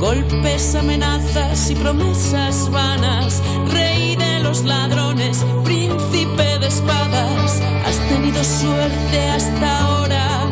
Golpes, 0.00 0.74
amenazas 0.74 1.70
y 1.70 1.74
promesas 1.74 2.70
vanas, 2.70 3.42
rey 3.72 4.16
de 4.16 4.40
los 4.40 4.64
ladrones, 4.64 5.44
príncipe 5.64 6.58
de 6.60 6.66
espadas. 6.66 7.60
Has 7.86 7.98
tenido 8.08 8.42
suerte 8.44 9.28
hasta 9.28 9.78
ahora, 9.78 10.50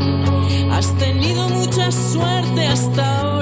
has 0.73 0.93
tenido 0.99 1.49
mucha 1.49 1.91
suerte 1.91 2.67
hasta 2.67 3.21
ahora. 3.21 3.36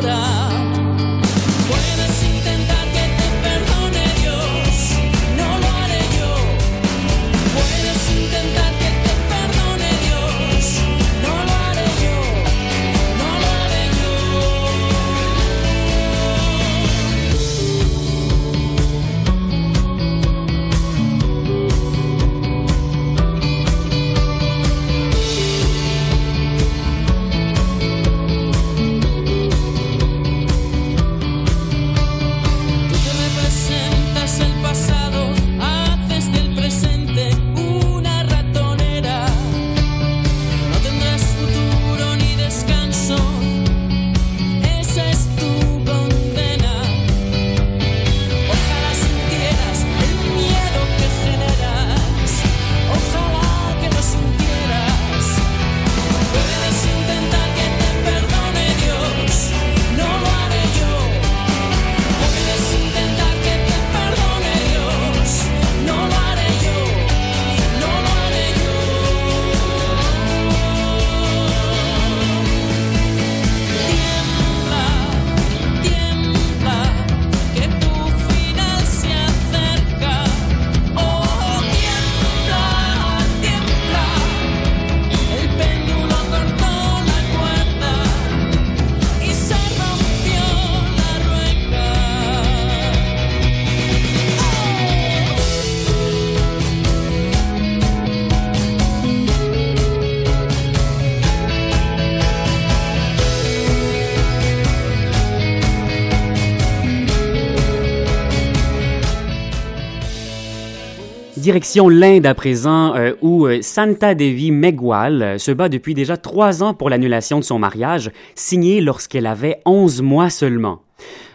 Direction 111.45 111.91
l'Inde 111.91 112.25
à 112.25 112.35
présent, 112.35 112.95
euh, 112.95 113.13
où 113.21 113.45
euh, 113.45 113.59
Santa 113.61 114.15
Devi 114.15 114.51
Megwal 114.51 115.23
euh, 115.23 115.37
se 115.37 115.53
bat 115.53 115.69
depuis 115.69 115.93
déjà 115.93 116.17
trois 116.17 116.63
ans 116.63 116.73
pour 116.73 116.89
l'annulation 116.89 117.39
de 117.39 117.45
son 117.45 117.59
mariage, 117.59 118.11
signé 118.35 118.81
lorsqu'elle 118.81 119.27
avait 119.27 119.61
11 119.67 120.01
mois 120.01 120.31
seulement. 120.31 120.81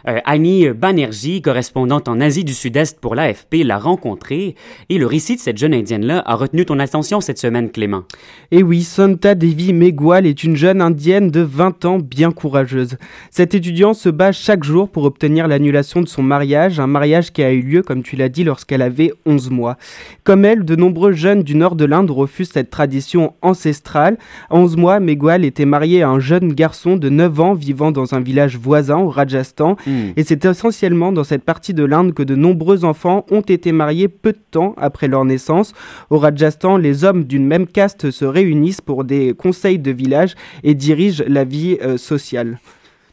Euh, 0.08 0.18
Annie 0.24 0.68
Banerjee, 0.70 1.42
correspondante 1.42 2.08
en 2.08 2.20
Asie 2.20 2.44
du 2.44 2.54
Sud-Est 2.54 3.00
pour 3.00 3.14
l'AFP, 3.14 3.64
l'a 3.64 3.78
rencontrée 3.78 4.54
et 4.88 4.98
le 4.98 5.06
récit 5.06 5.36
de 5.36 5.40
cette 5.40 5.58
jeune 5.58 5.74
Indienne-là 5.74 6.22
a 6.24 6.34
retenu 6.34 6.64
ton 6.64 6.78
attention 6.78 7.20
cette 7.20 7.38
semaine, 7.38 7.70
Clément. 7.70 8.04
Eh 8.50 8.62
oui, 8.62 8.82
Santa 8.82 9.34
Devi 9.34 9.72
Megwal 9.72 10.26
est 10.26 10.44
une 10.44 10.56
jeune 10.56 10.80
Indienne 10.80 11.30
de 11.30 11.40
20 11.40 11.84
ans 11.84 11.98
bien 11.98 12.32
courageuse. 12.32 12.96
Cet 13.30 13.54
étudiant 13.54 13.94
se 13.94 14.08
bat 14.08 14.32
chaque 14.32 14.64
jour 14.64 14.88
pour 14.88 15.04
obtenir 15.04 15.48
l'annulation 15.48 16.00
de 16.00 16.08
son 16.08 16.22
mariage, 16.22 16.80
un 16.80 16.86
mariage 16.86 17.32
qui 17.32 17.42
a 17.42 17.52
eu 17.52 17.62
lieu, 17.62 17.82
comme 17.82 18.02
tu 18.02 18.16
l'as 18.16 18.28
dit, 18.28 18.44
lorsqu'elle 18.44 18.82
avait 18.82 19.12
11 19.26 19.50
mois. 19.50 19.76
Comme 20.24 20.44
elle, 20.44 20.64
de 20.64 20.76
nombreux 20.76 21.12
jeunes 21.12 21.42
du 21.42 21.54
nord 21.54 21.76
de 21.76 21.84
l'Inde 21.84 22.10
refusent 22.10 22.50
cette 22.50 22.70
tradition 22.70 23.34
ancestrale. 23.42 24.18
À 24.48 24.56
11 24.56 24.76
mois, 24.76 25.00
Megwal 25.00 25.44
était 25.44 25.64
mariée 25.64 26.02
à 26.02 26.08
un 26.08 26.20
jeune 26.20 26.52
garçon 26.52 26.96
de 26.96 27.08
9 27.08 27.40
ans 27.40 27.54
vivant 27.54 27.92
dans 27.92 28.14
un 28.14 28.20
village 28.20 28.56
voisin 28.56 28.98
au 28.98 29.08
Rajasthan. 29.08 29.76
Hmm. 29.90 30.12
Et 30.16 30.22
c'est 30.22 30.44
essentiellement 30.44 31.10
dans 31.10 31.24
cette 31.24 31.42
partie 31.42 31.74
de 31.74 31.84
l'Inde 31.84 32.14
que 32.14 32.22
de 32.22 32.36
nombreux 32.36 32.84
enfants 32.84 33.26
ont 33.30 33.40
été 33.40 33.72
mariés 33.72 34.08
peu 34.08 34.32
de 34.32 34.38
temps 34.50 34.74
après 34.76 35.08
leur 35.08 35.24
naissance. 35.24 35.72
Au 36.10 36.18
Rajasthan, 36.18 36.76
les 36.76 37.04
hommes 37.04 37.24
d'une 37.24 37.46
même 37.46 37.66
caste 37.66 38.10
se 38.10 38.24
réunissent 38.24 38.80
pour 38.80 39.04
des 39.04 39.34
conseils 39.34 39.78
de 39.78 39.90
village 39.90 40.34
et 40.62 40.74
dirigent 40.74 41.24
la 41.26 41.44
vie 41.44 41.78
euh, 41.82 41.96
sociale. 41.96 42.58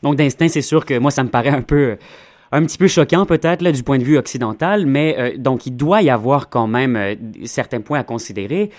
Donc 0.03 0.15
d'instinct, 0.15 0.49
c'est 0.49 0.61
sûr 0.61 0.85
que 0.85 0.97
moi, 0.99 1.11
ça 1.11 1.23
me 1.23 1.29
paraît 1.29 1.49
un 1.49 1.61
peu 1.61 1.97
un 2.53 2.63
petit 2.63 2.77
peu 2.77 2.87
choquant 2.87 3.25
peut-être 3.25 3.61
du 3.71 3.83
point 3.83 3.97
de 3.97 4.05
vue 4.05 4.17
occidental, 4.17 4.85
mais 4.85 5.15
euh, 5.19 5.37
donc 5.37 5.65
il 5.65 5.75
doit 5.75 6.01
y 6.01 6.09
avoir 6.09 6.47
quand 6.47 6.67
même 6.67 6.95
euh, 6.95 7.15
certains 7.43 7.81
points 7.81 7.99
à 7.99 8.03
considérer. 8.03 8.69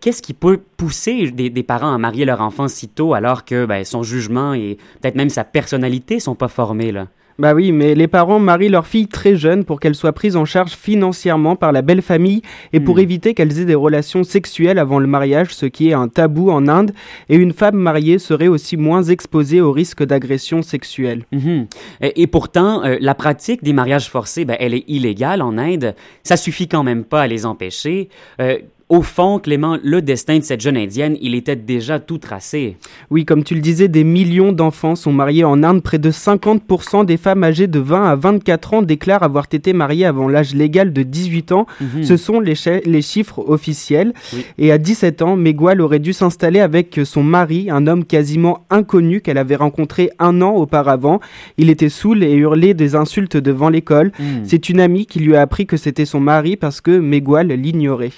Qu'est-ce 0.00 0.22
qui 0.22 0.32
peut 0.32 0.60
pousser 0.76 1.32
des, 1.32 1.50
des, 1.50 1.62
parents 1.64 1.92
à 1.92 1.98
marier 1.98 2.24
leur 2.24 2.40
enfant 2.40 2.68
si 2.68 2.88
tôt 2.88 3.14
alors 3.14 3.44
que 3.44 3.66
ben, 3.66 3.84
son 3.84 4.04
jugement 4.04 4.54
et 4.54 4.78
peut-être 5.00 5.16
même 5.16 5.30
sa 5.30 5.42
personnalité 5.42 6.20
sont 6.20 6.36
pas 6.36 6.48
formés 6.48 6.92
là? 6.92 7.08
Bah 7.38 7.54
oui, 7.54 7.70
mais 7.72 7.94
les 7.94 8.08
parents 8.08 8.38
marient 8.38 8.70
leur 8.70 8.86
fille 8.86 9.08
très 9.08 9.36
jeune 9.36 9.64
pour 9.64 9.78
qu'elle 9.78 9.94
soit 9.94 10.12
prise 10.12 10.36
en 10.36 10.44
charge 10.44 10.72
financièrement 10.72 11.54
par 11.54 11.72
la 11.72 11.82
belle 11.82 12.02
famille 12.02 12.42
et 12.72 12.80
pour 12.80 12.96
hmm. 12.96 13.00
éviter 13.00 13.34
qu'elles 13.34 13.58
aient 13.60 13.66
des 13.66 13.74
relations 13.74 14.24
sexuelles 14.24 14.78
avant 14.78 14.98
le 14.98 15.06
mariage, 15.06 15.54
ce 15.54 15.66
qui 15.66 15.90
est 15.90 15.92
un 15.92 16.08
tabou 16.08 16.50
en 16.50 16.66
Inde. 16.68 16.92
Et 17.28 17.36
une 17.36 17.52
femme 17.52 17.76
mariée 17.76 18.18
serait 18.18 18.48
aussi 18.48 18.76
moins 18.76 19.02
exposée 19.02 19.60
au 19.60 19.72
risque 19.72 20.04
d'agression 20.04 20.62
sexuelle. 20.62 21.24
Mhm. 21.32 21.66
Et, 22.00 22.26
pourtant, 22.26 22.84
euh, 22.84 22.96
la 23.00 23.14
pratique 23.14 23.62
des 23.62 23.72
mariages 23.72 24.08
forcés, 24.08 24.44
ben, 24.44 24.56
elle 24.58 24.74
est 24.74 24.84
illégale 24.88 25.42
en 25.42 25.58
Inde. 25.58 25.94
Ça 26.22 26.36
suffit 26.36 26.68
quand 26.68 26.82
même 26.82 27.04
pas 27.04 27.22
à 27.22 27.26
les 27.26 27.46
empêcher. 27.46 28.08
Euh, 28.40 28.58
au 28.88 29.02
fond, 29.02 29.40
Clément, 29.40 29.78
le 29.82 30.00
destin 30.00 30.38
de 30.38 30.44
cette 30.44 30.60
jeune 30.60 30.76
indienne, 30.76 31.16
il 31.20 31.34
était 31.34 31.56
déjà 31.56 31.98
tout 31.98 32.18
tracé. 32.18 32.76
Oui, 33.10 33.24
comme 33.24 33.42
tu 33.42 33.56
le 33.56 33.60
disais, 33.60 33.88
des 33.88 34.04
millions 34.04 34.52
d'enfants 34.52 34.94
sont 34.94 35.12
mariés 35.12 35.42
en 35.42 35.64
Inde. 35.64 35.82
Près 35.82 35.98
de 35.98 36.12
50% 36.12 37.04
des 37.04 37.16
femmes 37.16 37.42
âgées 37.42 37.66
de 37.66 37.80
20 37.80 38.04
à 38.04 38.14
24 38.14 38.74
ans 38.74 38.82
déclarent 38.82 39.24
avoir 39.24 39.46
été 39.50 39.72
mariées 39.72 40.04
avant 40.06 40.28
l'âge 40.28 40.54
légal 40.54 40.92
de 40.92 41.02
18 41.02 41.50
ans. 41.50 41.66
Mhm. 41.80 42.04
Ce 42.04 42.16
sont 42.16 42.38
les, 42.38 42.54
chi- 42.54 42.80
les 42.84 43.02
chiffres 43.02 43.40
officiels. 43.48 44.12
Et 44.56 44.70
à 44.70 44.78
17 44.78 45.20
ans, 45.22 45.34
Megwal 45.34 45.80
aurait 45.80 45.98
dû 45.98 46.12
s'installer 46.12 46.60
avec 46.60 47.00
son 47.04 47.24
mari, 47.24 47.68
un 47.70 47.88
homme 47.88 48.04
quasiment 48.04 48.66
inconnu 48.70 49.20
qu'elle 49.20 49.38
avait 49.38 49.56
rencontré 49.56 50.10
un 50.20 50.40
an 50.42 50.52
auparavant. 50.54 51.18
Il 51.58 51.70
était 51.70 51.88
saoul 51.88 52.22
et 52.22 52.32
hurlait 52.34 52.74
des 52.74 52.94
insultes 52.94 53.36
devant 53.36 53.68
l'école. 53.68 54.12
Hmm. 54.20 54.44
C'est 54.44 54.68
une 54.68 54.78
amie 54.78 55.06
qui 55.06 55.18
lui 55.18 55.34
a 55.34 55.40
appris 55.40 55.66
que 55.66 55.76
c'était 55.76 56.04
son 56.04 56.20
mari 56.20 56.56
parce 56.56 56.80
que 56.80 56.96
Megwal 56.96 57.48
l'ignorait. 57.48 58.12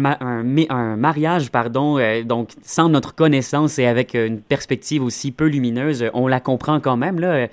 Ma- 0.00 0.18
un 0.20 0.96
mariage, 0.96 1.50
pardon, 1.50 1.98
euh, 1.98 2.24
donc 2.24 2.48
sans 2.62 2.88
notre 2.88 3.14
connaissance 3.14 3.78
et 3.78 3.86
avec 3.86 4.14
euh, 4.14 4.26
une 4.26 4.40
perspective 4.40 5.02
aussi 5.04 5.30
peu 5.30 5.46
lumineuse, 5.46 6.04
on 6.14 6.26
la 6.26 6.40
comprend 6.40 6.80
quand 6.80 6.96
même, 6.96 7.20
là, 7.20 7.46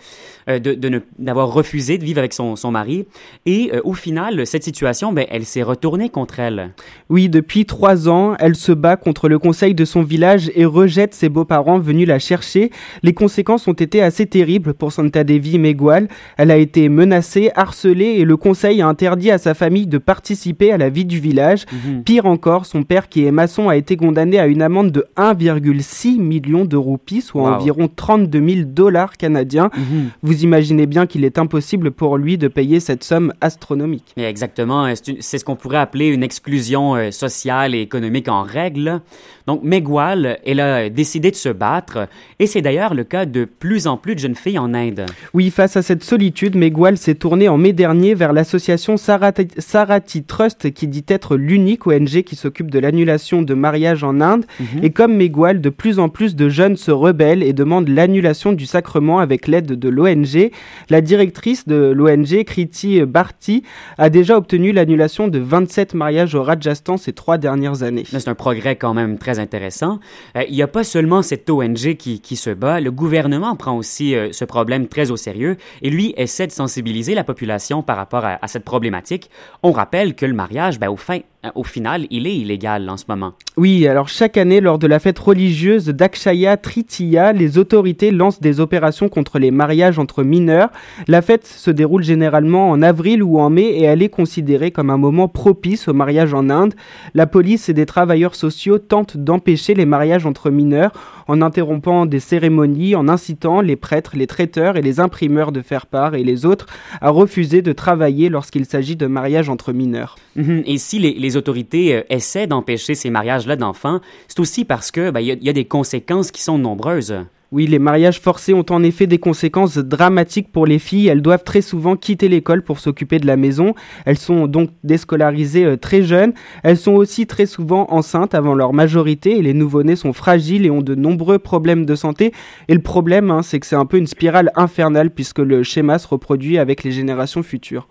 euh, 0.49 0.59
de, 0.59 1.01
d'avoir 1.19 1.53
refusé 1.53 1.97
de 1.97 2.03
vivre 2.05 2.19
avec 2.19 2.33
son, 2.33 2.55
son 2.55 2.71
mari. 2.71 3.05
Et 3.45 3.71
euh, 3.73 3.81
au 3.83 3.93
final, 3.93 4.47
cette 4.47 4.63
situation, 4.63 5.11
ben, 5.13 5.25
elle 5.29 5.45
s'est 5.45 5.63
retournée 5.63 6.09
contre 6.09 6.39
elle. 6.39 6.71
Oui, 7.09 7.29
depuis 7.29 7.65
trois 7.65 8.07
ans, 8.09 8.35
elle 8.39 8.55
se 8.55 8.71
bat 8.71 8.95
contre 8.95 9.27
le 9.29 9.39
conseil 9.39 9.75
de 9.75 9.85
son 9.85 10.01
village 10.03 10.49
et 10.55 10.65
rejette 10.65 11.13
ses 11.13 11.29
beaux-parents 11.29 11.79
venus 11.79 12.07
la 12.07 12.19
chercher. 12.19 12.71
Les 13.03 13.13
conséquences 13.13 13.67
ont 13.67 13.73
été 13.73 14.01
assez 14.01 14.25
terribles 14.25 14.73
pour 14.73 14.91
Santa 14.91 15.23
Devi 15.23 15.59
Megwal. 15.59 16.07
Elle 16.37 16.51
a 16.51 16.57
été 16.57 16.87
menacée, 16.89 17.51
harcelée 17.55 18.15
et 18.19 18.23
le 18.25 18.37
conseil 18.37 18.81
a 18.81 18.87
interdit 18.87 19.31
à 19.31 19.37
sa 19.37 19.53
famille 19.53 19.87
de 19.87 19.97
participer 19.97 20.71
à 20.71 20.77
la 20.77 20.89
vie 20.89 21.05
du 21.05 21.19
village. 21.19 21.65
Mhm. 21.71 22.03
Pire 22.03 22.25
encore, 22.25 22.36
son 22.63 22.83
père 22.83 23.09
qui 23.09 23.25
est 23.25 23.31
maçon 23.31 23.69
a 23.69 23.75
été 23.75 23.97
condamné 23.97 24.39
à 24.39 24.47
une 24.47 24.61
amende 24.61 24.91
de 24.91 25.05
1,6 25.17 26.17
million 26.19 26.65
de 26.65 26.75
roupies, 26.77 27.21
soit 27.21 27.41
Wow. 27.43 27.55
environ 27.55 27.89
32 27.93 28.49
000 28.49 28.61
dollars 28.67 29.17
canadiens. 29.17 29.69
Mhm. 29.77 30.09
Vous 30.23 30.43
imaginez 30.43 30.85
bien 30.85 31.05
qu'il 31.05 31.23
est 31.25 31.37
impossible 31.37 31.91
pour 31.91 32.17
lui 32.17 32.37
de 32.37 32.47
payer 32.47 32.79
cette 32.79 33.03
somme 33.03 33.33
astronomique. 33.41 34.13
Mais 34.17 34.23
Exactement, 34.29 34.87
c'est 35.19 35.37
ce 35.37 35.45
qu'on 35.45 35.55
pourrait 35.55 35.77
appeler 35.77 36.07
une 36.07 36.23
exclusion 36.23 36.95
euh, 36.95 37.11
sociale 37.11 37.73
et 37.75 37.81
économique 37.81 38.27
en 38.29 38.43
règle. 38.43 39.01
Donc 39.47 39.63
Megwal, 39.63 40.39
elle 40.45 40.59
a 40.59 40.89
décidé 40.89 41.31
de 41.31 41.35
se 41.37 41.47
battre, 41.47 42.09
et 42.37 42.47
c'est 42.47 42.61
d'ailleurs 42.61 42.93
le 42.93 43.05
cas 43.05 43.25
de 43.25 43.45
plus 43.45 43.87
en 43.87 43.95
plus 43.95 44.13
de 44.13 44.19
jeunes 44.19 44.35
filles 44.35 44.59
en 44.59 44.73
Inde. 44.73 45.05
Oui, 45.33 45.51
face 45.51 45.77
à 45.77 45.81
cette 45.81 46.03
solitude, 46.03 46.57
Megwal 46.57 46.97
s'est 46.97 47.15
tourné 47.15 47.47
en 47.47 47.57
mai 47.57 47.71
dernier 47.71 48.13
vers 48.13 48.33
l'association 48.33 48.97
Sarati, 48.97 49.47
Sarati 49.57 50.23
Trust, 50.23 50.73
qui 50.73 50.87
dit 50.89 51.05
être 51.07 51.37
l'unique 51.37 51.87
ONG 51.87 52.23
qui 52.23 52.35
s'occupe 52.35 52.69
de 52.69 52.77
l'annulation 52.77 53.41
de 53.41 53.53
mariage 53.53 54.03
en 54.03 54.19
Inde. 54.19 54.45
Mhm. 54.59 54.83
Et 54.83 54.89
comme 54.89 55.15
Megwal, 55.15 55.61
de 55.61 55.69
plus 55.69 55.99
en 55.99 56.09
plus 56.09 56.35
de 56.35 56.49
jeunes 56.49 56.75
se 56.75 56.91
rebellent 56.91 57.41
et 57.41 57.53
demandent 57.53 57.87
l'annulation 57.87 58.51
du 58.51 58.65
sacrement 58.65 59.19
avec 59.19 59.47
l'aide 59.47 59.79
de 59.79 59.89
l'ONG. 59.89 60.51
La 60.89 60.99
directrice 60.99 61.65
de 61.65 61.93
l'ONG, 61.95 62.43
Kriti 62.43 63.01
Bharti, 63.05 63.63
a 63.97 64.09
déjà 64.09 64.35
obtenu 64.35 64.73
l'annulation 64.73 65.29
de 65.29 65.39
27 65.39 65.93
mariages 65.93 66.35
au 66.35 66.43
Rajasthan 66.43 66.97
ces 66.97 67.13
trois 67.13 67.37
dernières 67.37 67.83
années. 67.83 68.03
C'est 68.05 68.27
un 68.27 68.35
progrès 68.35 68.75
quand 68.75 68.93
même 68.93 69.17
très 69.17 69.36
intéressant. 69.39 69.99
Euh, 70.35 70.43
il 70.47 70.55
n'y 70.55 70.61
a 70.61 70.67
pas 70.67 70.83
seulement 70.83 71.21
cette 71.21 71.49
ONG 71.49 71.95
qui, 71.95 72.19
qui 72.21 72.35
se 72.35 72.49
bat, 72.49 72.79
le 72.79 72.91
gouvernement 72.91 73.55
prend 73.55 73.77
aussi 73.77 74.15
euh, 74.15 74.29
ce 74.31 74.45
problème 74.45 74.87
très 74.87 75.11
au 75.11 75.17
sérieux 75.17 75.57
et 75.81 75.89
lui 75.89 76.13
essaie 76.17 76.47
de 76.47 76.51
sensibiliser 76.51 77.15
la 77.15 77.23
population 77.23 77.83
par 77.83 77.97
rapport 77.97 78.25
à, 78.25 78.39
à 78.41 78.47
cette 78.47 78.63
problématique. 78.63 79.29
On 79.63 79.71
rappelle 79.71 80.15
que 80.15 80.25
le 80.25 80.33
mariage, 80.33 80.79
ben, 80.79 80.89
au, 80.89 80.97
fin, 80.97 81.19
euh, 81.45 81.49
au 81.55 81.63
final, 81.63 82.07
il 82.09 82.25
est 82.25 82.35
illégal 82.35 82.89
en 82.89 82.97
ce 82.97 83.05
moment. 83.07 83.33
Oui, 83.57 83.87
alors 83.87 84.07
chaque 84.07 84.37
année, 84.37 84.61
lors 84.61 84.79
de 84.79 84.87
la 84.87 84.99
fête 84.99 85.19
religieuse 85.19 85.85
d'Akshaya 85.87 86.57
Tritiya, 86.57 87.33
les 87.33 87.57
autorités 87.57 88.11
lancent 88.11 88.41
des 88.41 88.59
opérations 88.59 89.09
contre 89.09 89.39
les 89.39 89.51
mariages 89.51 89.99
entre 89.99 90.23
mineurs. 90.23 90.69
La 91.07 91.21
fête 91.21 91.45
se 91.45 91.71
déroule 91.71 92.03
généralement 92.03 92.69
en 92.69 92.81
avril 92.81 93.23
ou 93.23 93.39
en 93.39 93.49
mai 93.49 93.63
et 93.63 93.83
elle 93.83 94.01
est 94.01 94.09
considérée 94.09 94.71
comme 94.71 94.89
un 94.89 94.97
moment 94.97 95.27
propice 95.27 95.87
au 95.87 95.93
mariage 95.93 96.33
en 96.33 96.49
Inde. 96.49 96.73
La 97.13 97.27
police 97.27 97.69
et 97.69 97.73
des 97.73 97.85
travailleurs 97.85 98.35
sociaux 98.35 98.79
tentent 98.79 99.17
d'empêcher 99.27 99.73
les 99.73 99.85
mariages 99.85 100.25
entre 100.25 100.49
mineurs 100.49 100.93
en 101.27 101.41
interrompant 101.41 102.05
des 102.05 102.21
cérémonies, 102.21 102.95
en 102.95 103.09
incitant 103.09 103.59
les 103.59 103.75
prêtres, 103.75 104.15
les 104.15 104.25
traiteurs 104.25 104.77
et 104.77 104.81
les 104.81 105.01
imprimeurs 105.01 105.51
de 105.51 105.61
faire 105.61 105.85
part 105.85 106.15
et 106.15 106.23
les 106.23 106.45
autres 106.45 106.65
à 107.01 107.09
refuser 107.09 107.61
de 107.61 107.73
travailler 107.73 108.29
lorsqu'il 108.29 108.65
s'agit 108.65 108.95
de 108.95 109.05
mariages 109.05 109.49
entre 109.49 109.73
mineurs. 109.73 110.15
Mhm. 110.37 110.63
Et 110.65 110.77
si 110.77 110.97
les, 110.99 111.35
autorités 111.35 111.93
euh, 111.93 112.03
essaient 112.09 112.47
d'empêcher 112.47 112.95
ces 112.95 113.09
mariages-là 113.09 113.57
d'enfants, 113.57 113.99
c'est 114.29 114.39
aussi 114.39 114.63
parce 114.63 114.91
que 114.91 115.11
ben, 115.11 115.19
y 115.19 115.49
a 115.49 115.53
des 115.53 115.65
conséquences 115.65 116.31
qui 116.31 116.41
sont 116.41 116.57
nombreuses. 116.57 117.13
Oui, 117.51 117.65
les 117.65 117.79
mariages 117.79 118.19
forcés 118.19 118.53
ont 118.53 118.65
en 118.69 118.83
effet 118.83 119.07
des 119.07 119.17
conséquences 119.17 119.77
dramatiques 119.77 120.51
pour 120.51 120.65
les 120.65 120.79
filles. 120.79 121.07
Elles 121.07 121.21
doivent 121.21 121.43
très 121.43 121.61
souvent 121.61 121.95
quitter 121.95 122.27
l'école 122.27 122.61
pour 122.61 122.79
s'occuper 122.79 123.19
de 123.19 123.25
la 123.25 123.37
maison. 123.37 123.73
Elles 124.05 124.17
sont 124.17 124.47
donc 124.47 124.69
déscolarisées 124.83 125.65
euh, 125.65 125.77
très 125.77 126.03
jeunes. 126.03 126.33
Elles 126.63 126.77
sont 126.77 126.93
aussi 126.93 127.25
très 127.25 127.45
souvent 127.45 127.87
enceintes 127.89 128.35
avant 128.35 128.53
leur 128.53 128.73
majorité 128.73 129.37
et 129.37 129.41
les 129.41 129.53
nouveau-nés 129.53 129.95
sont 129.95 130.13
fragiles 130.13 130.65
et 130.65 130.69
ont 130.69 130.81
de 130.81 130.93
nombreux 130.93 131.39
problèmes 131.39 131.85
de 131.85 131.95
santé. 131.95 132.33
Et 132.67 132.73
le 132.73 132.81
problème, 132.81 133.31
hein, 133.31 133.41
c'est 133.41 133.59
que 133.59 133.65
c'est 133.65 133.75
un 133.75 133.85
peu 133.85 133.97
une 133.97 134.07
spirale 134.07 134.51
infernale 134.55 135.09
puisque 135.09 135.39
le 135.39 135.63
schéma 135.63 135.99
se 135.99 136.07
reproduit 136.07 136.57
avec 136.57 136.83
les 136.83 136.91
générations 136.91 137.43
futures. 137.43 137.87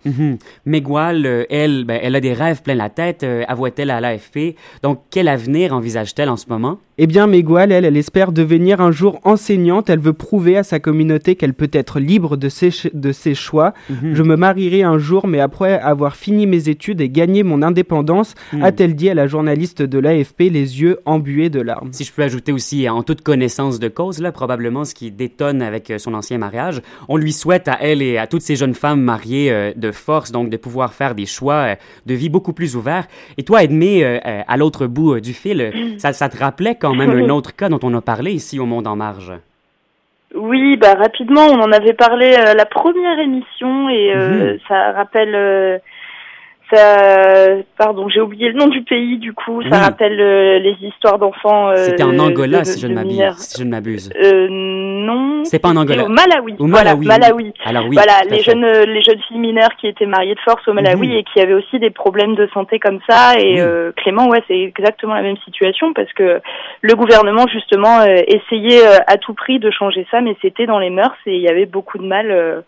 Euh, 1.27 1.45
elle, 1.51 1.85
ben, 1.85 1.99
elle 2.03 2.15
a 2.15 2.21
des 2.21 2.33
rêves 2.33 2.63
plein 2.63 2.75
la 2.75 2.91
tête, 2.91 3.23
euh, 3.23 3.43
avoue-t-elle 3.49 3.91
à 3.91 4.01
l'AFP. 4.01 4.57
Donc, 4.83 5.01
quel 5.11 5.29
avenir 5.29 5.73
envisage-t-elle 5.73 6.29
en 6.29 6.37
ce 6.37 6.47
moment? 6.49 6.79
Eh 6.99 7.07
bien, 7.07 7.27
Megwal, 7.27 7.73
elle, 7.73 7.85
elle 7.85 7.97
espère 7.97 8.33
devenir 8.33 8.81
un 8.81 8.91
jour 8.91 9.21
enseignante. 9.25 9.46
Elle 9.51 9.99
veut 10.01 10.13
prouver 10.13 10.57
à 10.57 10.63
sa 10.63 10.81
communauté 10.81 11.35
qu'elle 11.37 11.55
peut 11.55 11.71
être 11.73 12.01
libre 12.01 12.37
de 12.37 12.49
ses, 12.49 12.71
ch- 12.71 12.93
de 12.95 13.13
ses 13.13 13.35
choix. 13.35 13.73
Mhm. 13.91 14.15
Je 14.15 14.23
me 14.23 14.37
marierai 14.37 14.83
un 14.83 14.99
jour, 14.99 15.27
mais 15.27 15.41
après 15.41 15.79
avoir 15.79 16.17
fini 16.17 16.47
mes 16.47 16.69
études 16.69 17.01
et 17.01 17.09
gagné 17.09 17.43
mon 17.43 17.63
indépendance, 17.63 18.35
Mhm. 18.53 18.63
a-t-elle 18.63 18.95
dit 18.95 19.11
à 19.11 19.15
la 19.15 19.27
journaliste 19.27 19.83
de 19.83 19.99
l'AFP, 19.99 20.51
les 20.51 20.81
yeux 20.81 20.99
embués 21.05 21.49
de 21.51 21.61
larmes. 21.61 21.89
Si 21.93 22.05
je 22.05 22.13
peux 22.13 22.23
ajouter 22.23 22.53
aussi, 22.53 22.89
en 22.89 23.03
toute 23.03 23.23
connaissance 23.23 23.79
de 23.79 23.89
cause, 23.89 24.21
là, 24.21 24.33
probablement 24.33 24.85
ce 24.85 24.95
qui 24.95 25.11
détonne 25.11 25.63
avec 25.63 25.91
euh, 25.91 25.99
son 25.99 26.15
ancien 26.15 26.39
mariage, 26.39 26.81
on 27.09 27.17
lui 27.17 27.33
souhaite 27.33 27.69
à 27.69 27.79
elle 27.81 28.03
et 28.03 28.19
à 28.19 28.27
toutes 28.27 28.43
ces 28.43 28.57
jeunes 28.57 28.75
femmes 28.75 29.01
mariées 29.01 29.51
euh, 29.53 29.73
de 29.77 29.91
force, 29.93 30.33
donc 30.33 30.51
de 30.51 30.57
pouvoir 30.57 30.93
faire 30.95 31.15
des 31.15 31.27
choix 31.27 31.55
euh, 31.55 31.75
de 32.07 32.15
vie 32.15 32.29
beaucoup 32.29 32.53
plus 32.53 32.77
ouverts. 32.77 33.07
Et 33.39 33.43
toi, 33.43 33.63
Edmé, 33.63 34.05
euh, 34.05 34.19
à 34.47 34.57
l'autre 34.57 34.87
bout 34.87 35.21
du 35.21 35.33
fil, 35.33 35.73
ça, 35.99 36.13
ça 36.13 36.29
te 36.29 36.37
rappelait 36.39 36.75
quand 36.75 36.95
même 36.95 37.11
un 37.11 37.29
autre 37.37 37.55
cas 37.55 37.69
dont 37.69 37.81
on 37.83 37.95
a 37.95 38.01
parlé 38.01 38.33
ici 38.33 38.59
au 38.59 38.67
Monde 38.67 38.87
en 38.87 38.97
Marge? 38.97 39.33
Oui, 40.35 40.77
bah 40.77 40.95
rapidement, 40.95 41.47
on 41.47 41.61
en 41.61 41.73
avait 41.73 41.95
parlé 41.95 42.35
euh, 42.37 42.55
la 42.55 42.67
première 42.67 43.19
émission 43.19 43.89
et 43.89 44.13
euh, 44.15 44.53
Mhm. 44.55 44.59
ça 44.69 44.93
rappelle 44.93 45.35
euh, 45.35 45.79
ça 46.71 47.47
pardon, 47.79 48.09
j'ai 48.09 48.21
oublié 48.21 48.49
le 48.51 48.59
nom 48.59 48.67
du 48.69 48.83
pays 48.83 49.19
du 49.19 49.33
coup, 49.33 49.63
ça 49.63 49.69
Oui. 49.71 49.77
rappelle 49.79 50.21
euh, 50.21 50.59
les 50.59 50.77
histoires 50.83 51.19
d'enfants 51.19 51.69
euh, 51.71 51.77
C'était 51.77 52.03
en 52.03 52.19
Angola, 52.19 52.61
de- 52.61 52.65
si 52.65 52.81
je 52.81 52.87
de. 52.89 53.33
Si 53.39 53.61
je 53.61 53.65
ne 53.65 53.71
m'abuse. 53.71 54.11
Euh, 54.23 54.49
non. 54.51 55.45
C'est 55.45 55.59
pas 55.61 55.69
en 55.69 55.77
Angola. 55.77 56.05
Au 56.05 56.09
Malawi. 56.09 56.55
Au 56.59 56.67
Voilà, 56.67 56.95
Malawi. 56.97 57.07
Malawi. 57.07 57.53
Alors 57.65 57.85
oui. 57.89 57.95
voilà, 57.97 58.13
les 58.29 58.39
fait. 58.39 58.43
jeunes, 58.51 58.65
euh, 58.65 58.85
les 58.87 59.03
jeunes 59.03 59.21
filles 59.29 59.39
mineures 59.39 59.75
qui 59.81 59.87
étaient 59.87 60.07
mariées 60.07 60.35
de 60.35 60.41
force 60.41 60.67
au 60.69 60.73
Malawi 60.73 61.09
Mhm. 61.09 61.15
et 61.15 61.25
qui 61.25 61.41
avaient 61.41 61.55
aussi 61.55 61.79
des 61.79 61.91
problèmes 61.91 62.35
de 62.35 62.49
santé 62.53 62.79
comme 62.79 62.99
ça. 63.09 63.39
Et 63.39 63.61
euh, 63.61 63.93
Clément, 63.97 64.27
ouais, 64.29 64.43
c'est 64.49 64.59
exactement 64.59 65.15
la 65.15 65.23
même 65.23 65.37
situation 65.45 65.93
parce 65.93 66.13
que 66.15 66.41
le 66.81 66.95
gouvernement 66.95 67.47
justement 67.47 68.03
essayait 68.03 68.83
à 69.07 69.17
tout 69.19 69.35
prix 69.35 69.59
de 69.59 69.71
changer 69.71 70.07
ça, 70.11 70.21
mais 70.21 70.37
c'était 70.43 70.67
dans 70.67 70.79
les 70.79 70.91
mœurs 70.91 71.15
et 71.27 71.35
il 71.37 71.43
y 71.43 71.49
avait 71.49 71.67
beaucoup 71.67 71.99
de 71.99 72.07
mal, 72.07 72.65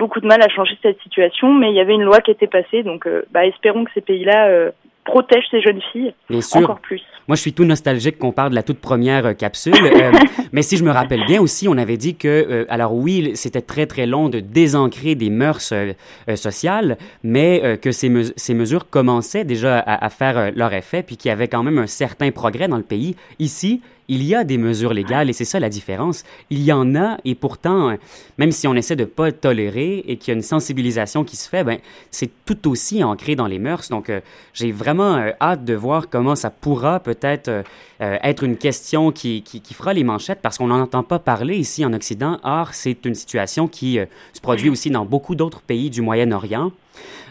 beaucoup 0.00 0.18
de 0.20 0.26
mal 0.26 0.42
à 0.42 0.48
changer 0.48 0.76
cette 0.82 1.00
situation. 1.02 1.54
Mais 1.54 1.70
il 1.70 1.76
y 1.76 1.80
avait 1.80 1.94
une 1.94 2.02
loi 2.10 2.20
qui 2.20 2.32
était 2.32 2.48
passée, 2.48 2.82
donc 2.82 3.06
euh, 3.06 3.22
bah, 3.30 3.46
espérons 3.46 3.84
que 3.84 3.92
ces 3.94 4.00
pays-là 4.00 4.48
euh, 4.48 4.70
protègent 5.04 5.46
ces 5.50 5.60
jeunes 5.60 5.80
filles 5.92 6.12
Bien 6.28 6.40
sûr. 6.40 6.60
encore 6.62 6.80
plus. 6.80 7.00
Moi, 7.28 7.36
je 7.36 7.42
suis 7.42 7.52
tout 7.52 7.64
nostalgique 7.64 8.18
qu'on 8.18 8.32
parle 8.32 8.50
de 8.50 8.54
la 8.56 8.62
toute 8.64 8.80
première 8.80 9.24
euh, 9.26 9.32
capsule. 9.34 9.74
Euh, 9.80 10.10
mais 10.52 10.62
si 10.62 10.76
je 10.76 10.82
me 10.84 10.90
rappelle 10.90 11.24
bien 11.26 11.40
aussi, 11.40 11.68
on 11.68 11.76
avait 11.78 11.96
dit 11.96 12.16
que, 12.16 12.26
euh, 12.28 12.64
alors 12.68 12.92
oui, 12.94 13.30
c'était 13.34 13.60
très 13.62 13.86
très 13.86 14.06
long 14.06 14.28
de 14.28 14.40
désancrer 14.40 15.14
des 15.14 15.30
mœurs 15.30 15.72
euh, 15.72 15.92
sociales, 16.34 16.96
mais 17.22 17.78
que 17.80 17.92
ces, 17.92 18.08
mes- 18.08 18.32
ces 18.36 18.54
mesures 18.54 18.88
commençaient 18.90 19.44
déjà 19.44 19.78
à, 19.78 20.04
à 20.04 20.08
faire 20.10 20.50
leur 20.56 20.72
effet, 20.74 21.02
puis 21.04 21.16
qu'il 21.16 21.28
y 21.28 21.32
avait 21.32 21.48
quand 21.48 21.62
même 21.62 21.78
un 21.78 21.86
certain 21.86 22.30
progrès 22.32 22.66
dans 22.68 22.76
le 22.78 22.82
pays. 22.82 23.14
Ici, 23.38 23.80
il 24.10 24.24
y 24.24 24.34
a 24.34 24.42
des 24.42 24.58
mesures 24.58 24.92
légales 24.92 25.30
et 25.30 25.32
c'est 25.32 25.44
ça 25.44 25.60
la 25.60 25.68
différence. 25.68 26.24
Il 26.50 26.62
y 26.62 26.72
en 26.72 26.96
a 26.96 27.16
et 27.24 27.36
pourtant, 27.36 27.96
même 28.38 28.50
si 28.50 28.66
on 28.66 28.74
essaie 28.74 28.96
de 28.96 29.04
pas 29.04 29.30
tolérer 29.30 30.04
et 30.06 30.16
qu'il 30.16 30.32
y 30.32 30.34
a 30.34 30.34
une 30.34 30.42
sensibilisation 30.42 31.22
qui 31.22 31.36
se 31.36 31.48
fait, 31.48 31.62
ben 31.62 31.78
c'est 32.10 32.28
tout 32.44 32.68
aussi 32.68 33.04
ancré 33.04 33.36
dans 33.36 33.46
les 33.46 33.60
mœurs. 33.60 33.88
Donc, 33.88 34.10
euh, 34.10 34.20
j'ai 34.52 34.72
vraiment 34.72 35.14
euh, 35.14 35.30
hâte 35.40 35.64
de 35.64 35.74
voir 35.74 36.08
comment 36.08 36.34
ça 36.34 36.50
pourra 36.50 36.98
peut-être 36.98 37.48
euh, 37.48 37.62
être 38.00 38.42
une 38.42 38.56
question 38.56 39.12
qui, 39.12 39.42
qui, 39.42 39.60
qui 39.60 39.74
fera 39.74 39.94
les 39.94 40.02
manchettes 40.02 40.40
parce 40.42 40.58
qu'on 40.58 40.66
n'en 40.66 40.80
entend 40.80 41.04
pas 41.04 41.20
parler 41.20 41.56
ici 41.56 41.84
en 41.84 41.92
Occident. 41.92 42.40
Or, 42.42 42.74
c'est 42.74 43.06
une 43.06 43.14
situation 43.14 43.68
qui 43.68 44.00
se 44.32 44.40
produit 44.40 44.70
aussi 44.70 44.90
dans 44.90 45.04
beaucoup 45.04 45.36
d'autres 45.36 45.60
pays 45.60 45.88
du 45.88 46.02
Moyen-Orient. 46.02 46.72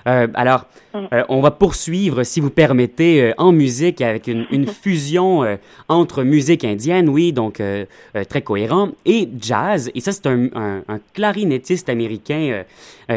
Euh, 0.10 0.28
alors, 0.34 0.66
Mm. 0.94 0.98
euh, 1.14 1.24
on 1.30 1.40
va 1.40 1.52
poursuivre, 1.52 2.24
si 2.24 2.40
vous 2.40 2.50
permettez, 2.50 3.22
euh, 3.22 3.34
en 3.38 3.52
musique 3.52 4.02
avec 4.02 4.26
une, 4.26 4.48
une 4.50 4.66
fusion 4.84 5.46
entre 5.88 6.24
musique 6.24 6.64
indienne, 6.66 7.08
oui, 7.10 7.32
donc 7.32 7.62
très 8.30 8.42
cohérent, 8.42 8.90
et 9.06 9.30
jazz. 9.40 9.92
Et 9.94 10.02
ça, 10.02 10.12
c'est 10.12 10.26
un, 10.26 10.48
un- 10.56 10.84
un 10.88 11.00
clarinettiste 11.14 11.90
américain 11.90 12.64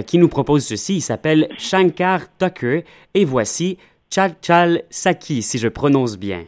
qui 0.07 0.19
nous 0.19 0.29
propose 0.29 0.65
ceci. 0.67 0.97
Il 0.97 1.01
s'appelle 1.01 1.49
Shankar 1.57 2.21
Tucker. 2.39 2.85
Et 3.15 3.25
voici 3.25 3.79
Chal 4.11 4.35
Chal 4.43 4.83
Saki, 4.91 5.41
si 5.43 5.57
je 5.59 5.69
prononce 5.69 6.19
bien. 6.19 6.45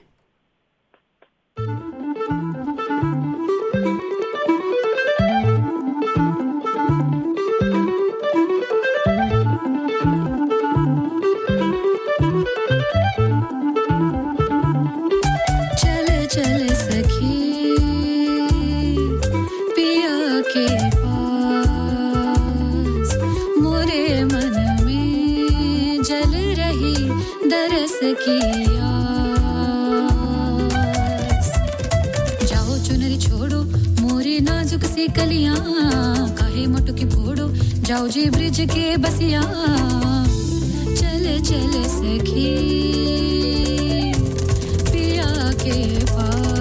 सी 35.34 35.42
कलियाँ 35.42 36.30
काहे 36.38 36.66
मटकी 36.66 37.06
फोड़ो, 37.10 37.46
जाओ 37.82 38.06
जी 38.08 38.30
ब्रिज 38.30 38.58
के 38.70 38.96
बसिया। 38.96 39.42
चल 40.94 41.24
चल 41.42 41.72
सखी, 41.90 42.50
पिया 44.90 45.30
के 45.62 45.78
पास, 46.06 46.54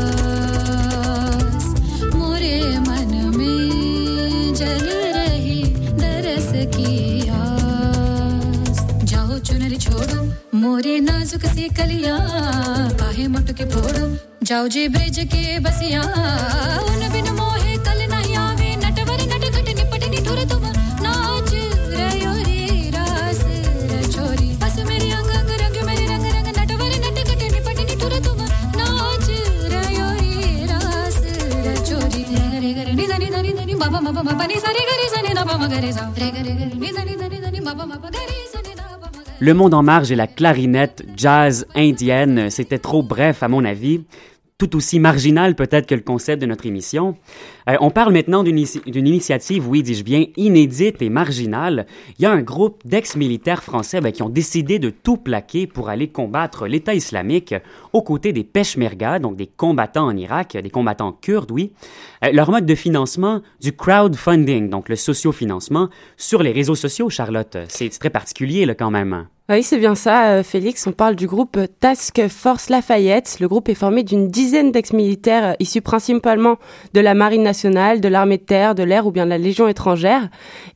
मोरे 2.15 2.57
मन 2.79 3.11
में 3.37 4.53
जल 4.55 4.85
रही 5.17 5.61
दरस 6.01 6.51
की 6.73 6.93
आस। 7.29 8.77
जाओ 9.03 9.31
चुनरी 9.39 9.77
छोड़ो, 9.77 10.21
मोरे 10.57 10.99
नाजुक 10.99 11.45
सी 11.45 11.65
कलिया, 11.77 12.17
काहे 12.99 13.25
मटके 13.27 13.65
फोड़ो, 13.69 14.05
जाओ 14.43 14.65
जी 14.67 14.87
ब्रिज 14.87 15.19
के 15.35 15.59
बसिया। 15.59 16.01
Le 39.39 39.53
monde 39.53 39.73
en 39.73 39.83
marge 39.83 40.11
et 40.11 40.15
la 40.15 40.27
clarinette 40.27 41.03
jazz 41.17 41.65
indienne, 41.75 42.49
c'était 42.49 42.77
trop 42.77 43.03
bref 43.03 43.43
à 43.43 43.47
mon 43.47 43.65
avis. 43.65 44.03
Tout 44.57 44.75
aussi 44.75 44.99
marginal 44.99 45.55
peut-être 45.55 45.87
que 45.87 45.95
le 45.95 46.01
concept 46.01 46.41
de 46.41 46.45
notre 46.45 46.65
émission. 46.65 47.17
Euh, 47.67 47.75
on 47.81 47.89
parle 47.89 48.13
maintenant 48.13 48.43
d'une 48.43 48.57
initiative, 49.07 49.67
oui, 49.67 49.81
dis-je 49.83 50.03
bien, 50.03 50.25
inédite 50.37 51.01
et 51.01 51.09
marginale. 51.09 51.87
Il 52.17 52.23
y 52.23 52.25
a 52.25 52.31
un 52.31 52.41
groupe 52.41 52.81
d'ex-militaires 52.85 53.63
français 53.63 53.99
ben, 53.99 54.11
qui 54.11 54.21
ont 54.21 54.29
décidé 54.29 54.79
de 54.79 54.89
tout 54.89 55.17
plaquer 55.17 55.65
pour 55.65 55.89
aller 55.89 56.07
combattre 56.07 56.67
l'État 56.67 56.93
islamique 56.93 57.55
aux 57.93 58.03
côtés 58.03 58.31
des 58.31 58.43
Peshmerga, 58.43 59.19
donc 59.19 59.35
des 59.35 59.47
combattants 59.47 60.05
en 60.05 60.15
Irak, 60.15 60.55
des 60.61 60.69
combattants 60.69 61.13
kurdes, 61.13 61.51
oui. 61.51 61.71
Euh, 62.23 62.31
leur 62.31 62.51
mode 62.51 62.65
de 62.65 62.75
financement, 62.75 63.41
du 63.59 63.73
crowdfunding, 63.73 64.69
donc 64.69 64.87
le 64.87 64.95
sociofinancement, 64.95 65.89
sur 66.15 66.43
les 66.43 66.51
réseaux 66.51 66.75
sociaux, 66.75 67.09
Charlotte. 67.09 67.57
C'est 67.69 67.89
très 67.89 68.09
particulier, 68.09 68.65
là, 68.65 68.75
quand 68.75 68.91
même. 68.91 69.27
Oui, 69.49 69.61
c'est 69.61 69.77
bien 69.77 69.93
ça, 69.93 70.29
euh, 70.29 70.43
Félix. 70.43 70.87
On 70.87 70.93
parle 70.93 71.17
du 71.17 71.27
groupe 71.27 71.59
Task 71.81 72.29
Force 72.29 72.69
Lafayette. 72.69 73.39
Le 73.41 73.49
groupe 73.49 73.67
est 73.67 73.73
formé 73.73 74.03
d'une 74.03 74.29
dizaine 74.29 74.71
d'ex-militaires 74.71 75.43
euh, 75.49 75.53
issus 75.59 75.81
principalement 75.81 76.55
de 76.93 77.01
la 77.01 77.13
Marine 77.13 77.43
nationale, 77.43 77.99
de 77.99 78.07
l'armée 78.07 78.37
de 78.37 78.43
terre, 78.43 78.73
de 78.73 78.83
l'air 78.83 79.05
ou 79.05 79.11
bien 79.11 79.25
de 79.25 79.29
la 79.29 79.37
Légion 79.37 79.67
étrangère. 79.67 80.29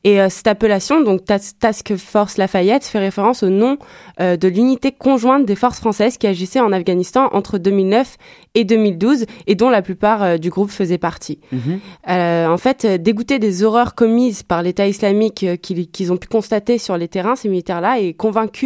Et 0.04 0.20
euh, 0.20 0.28
cette 0.28 0.48
appellation, 0.48 1.00
donc 1.00 1.24
Tas- 1.24 1.54
Task 1.58 1.96
Force 1.96 2.36
Lafayette, 2.36 2.84
fait 2.84 2.98
référence 2.98 3.42
au 3.42 3.48
nom 3.48 3.78
euh, 4.20 4.36
de 4.36 4.48
l'unité 4.48 4.92
conjointe 4.92 5.46
des 5.46 5.56
forces 5.56 5.80
françaises 5.80 6.18
qui 6.18 6.26
agissaient 6.26 6.60
en 6.60 6.70
Afghanistan 6.72 7.30
entre 7.32 7.56
2009 7.56 8.18
et 8.54 8.64
2012 8.64 9.24
et 9.46 9.54
dont 9.54 9.70
la 9.70 9.80
plupart 9.80 10.22
euh, 10.22 10.36
du 10.36 10.50
groupe 10.50 10.70
faisaient 10.70 10.98
partie. 10.98 11.40
Euh, 12.10 12.46
en 12.46 12.58
fait, 12.58 12.84
dégoûtés 12.84 13.38
des 13.38 13.62
horreurs 13.62 13.94
commises 13.94 14.42
par 14.42 14.62
l'État 14.62 14.86
islamique 14.86 15.46
qu'ils 15.62 15.88
qu'ils 15.90 16.12
ont 16.12 16.18
pu 16.18 16.28
constater 16.28 16.76
sur 16.76 16.98
les 16.98 17.08
terrains, 17.08 17.34
ces 17.34 17.48
militaires-là, 17.48 17.98
et 17.98 18.12
convaincus 18.12 18.57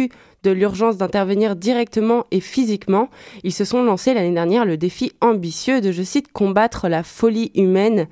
de 0.43 0.51
l'urgence 0.51 0.97
d'intervenir 0.97 1.55
directement 1.55 2.25
et 2.31 2.41
physiquement, 2.41 3.09
ils 3.43 3.53
se 3.53 3.65
sont 3.65 3.83
lancés 3.83 4.13
l'année 4.13 4.33
dernière 4.33 4.65
le 4.65 4.77
défi 4.77 5.11
ambitieux 5.21 5.81
de, 5.81 5.91
je 5.91 6.03
cite, 6.03 6.31
combattre 6.31 6.89
la 6.89 7.03
folie 7.03 7.51
humaine 7.55 8.07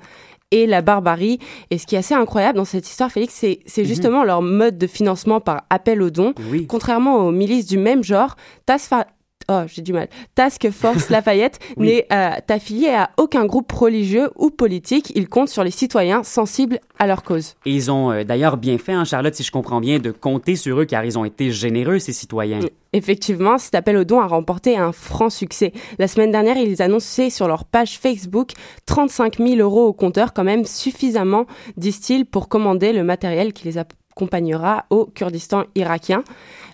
et 0.50 0.66
la 0.66 0.82
barbarie. 0.82 1.38
Et 1.70 1.78
ce 1.78 1.86
qui 1.86 1.94
est 1.94 1.98
assez 1.98 2.14
incroyable 2.14 2.56
dans 2.56 2.64
cette 2.64 2.88
histoire, 2.88 3.10
Félix, 3.10 3.34
c'est 3.34 3.60
c'est 3.66 3.84
justement 3.84 4.22
leur 4.24 4.42
mode 4.42 4.78
de 4.78 4.86
financement 4.86 5.40
par 5.40 5.64
appel 5.70 6.02
aux 6.02 6.10
dons. 6.10 6.34
Oui. 6.50 6.66
Contrairement 6.66 7.26
aux 7.26 7.32
milices 7.32 7.66
du 7.66 7.78
même 7.78 8.04
genre. 8.04 8.36
Oh, 9.52 9.66
j'ai 9.66 9.82
du 9.82 9.92
mal. 9.92 10.08
Task 10.34 10.70
Force 10.70 11.10
Lafayette 11.10 11.58
Oui. 11.76 11.86
n'est 11.86 12.06
euh, 12.12 12.30
affilié 12.48 12.88
à 12.88 13.10
aucun 13.18 13.44
groupe 13.44 13.70
religieux 13.70 14.30
ou 14.36 14.50
politique. 14.50 15.12
Il 15.14 15.28
compte 15.28 15.48
sur 15.48 15.62
les 15.62 15.70
citoyens 15.70 16.22
sensibles 16.22 16.78
à 16.98 17.06
leur 17.06 17.22
cause. 17.22 17.54
Et 17.66 17.72
ils 17.72 17.90
ont 17.90 18.10
euh, 18.10 18.24
d'ailleurs 18.24 18.56
bien 18.56 18.78
fait, 18.78 18.92
hein, 18.92 19.04
Charlotte, 19.04 19.34
si 19.34 19.42
je 19.42 19.50
comprends 19.50 19.80
bien, 19.80 19.98
de 19.98 20.10
compter 20.10 20.56
sur 20.56 20.80
eux 20.80 20.84
car 20.86 21.04
ils 21.04 21.18
ont 21.18 21.24
été 21.24 21.50
généreux, 21.50 21.98
ces 21.98 22.12
citoyens. 22.12 22.60
Effectivement, 22.94 23.58
cet 23.58 23.74
appel 23.74 23.96
aux 23.96 24.04
dons 24.04 24.20
a 24.20 24.26
remporté 24.26 24.76
un 24.76 24.92
franc 24.92 25.30
succès. 25.30 25.72
La 25.98 26.08
semaine 26.08 26.30
dernière, 26.30 26.56
ils 26.56 26.80
annonçaient 26.82 27.30
sur 27.30 27.48
leur 27.48 27.64
page 27.64 27.98
Facebook 27.98 28.50
35 28.86 29.38
000 29.38 29.56
euros 29.56 29.86
au 29.86 29.92
compteur, 29.92 30.32
quand 30.32 30.44
même 30.44 30.64
suffisamment, 30.64 31.46
disent-ils, 31.76 32.26
pour 32.26 32.48
commander 32.48 32.92
le 32.92 33.02
matériel 33.02 33.52
qui 33.52 33.64
les 33.64 33.78
accompagnera 34.16 34.84
au 34.90 35.06
Kurdistan 35.06 35.64
irakien. 35.74 36.22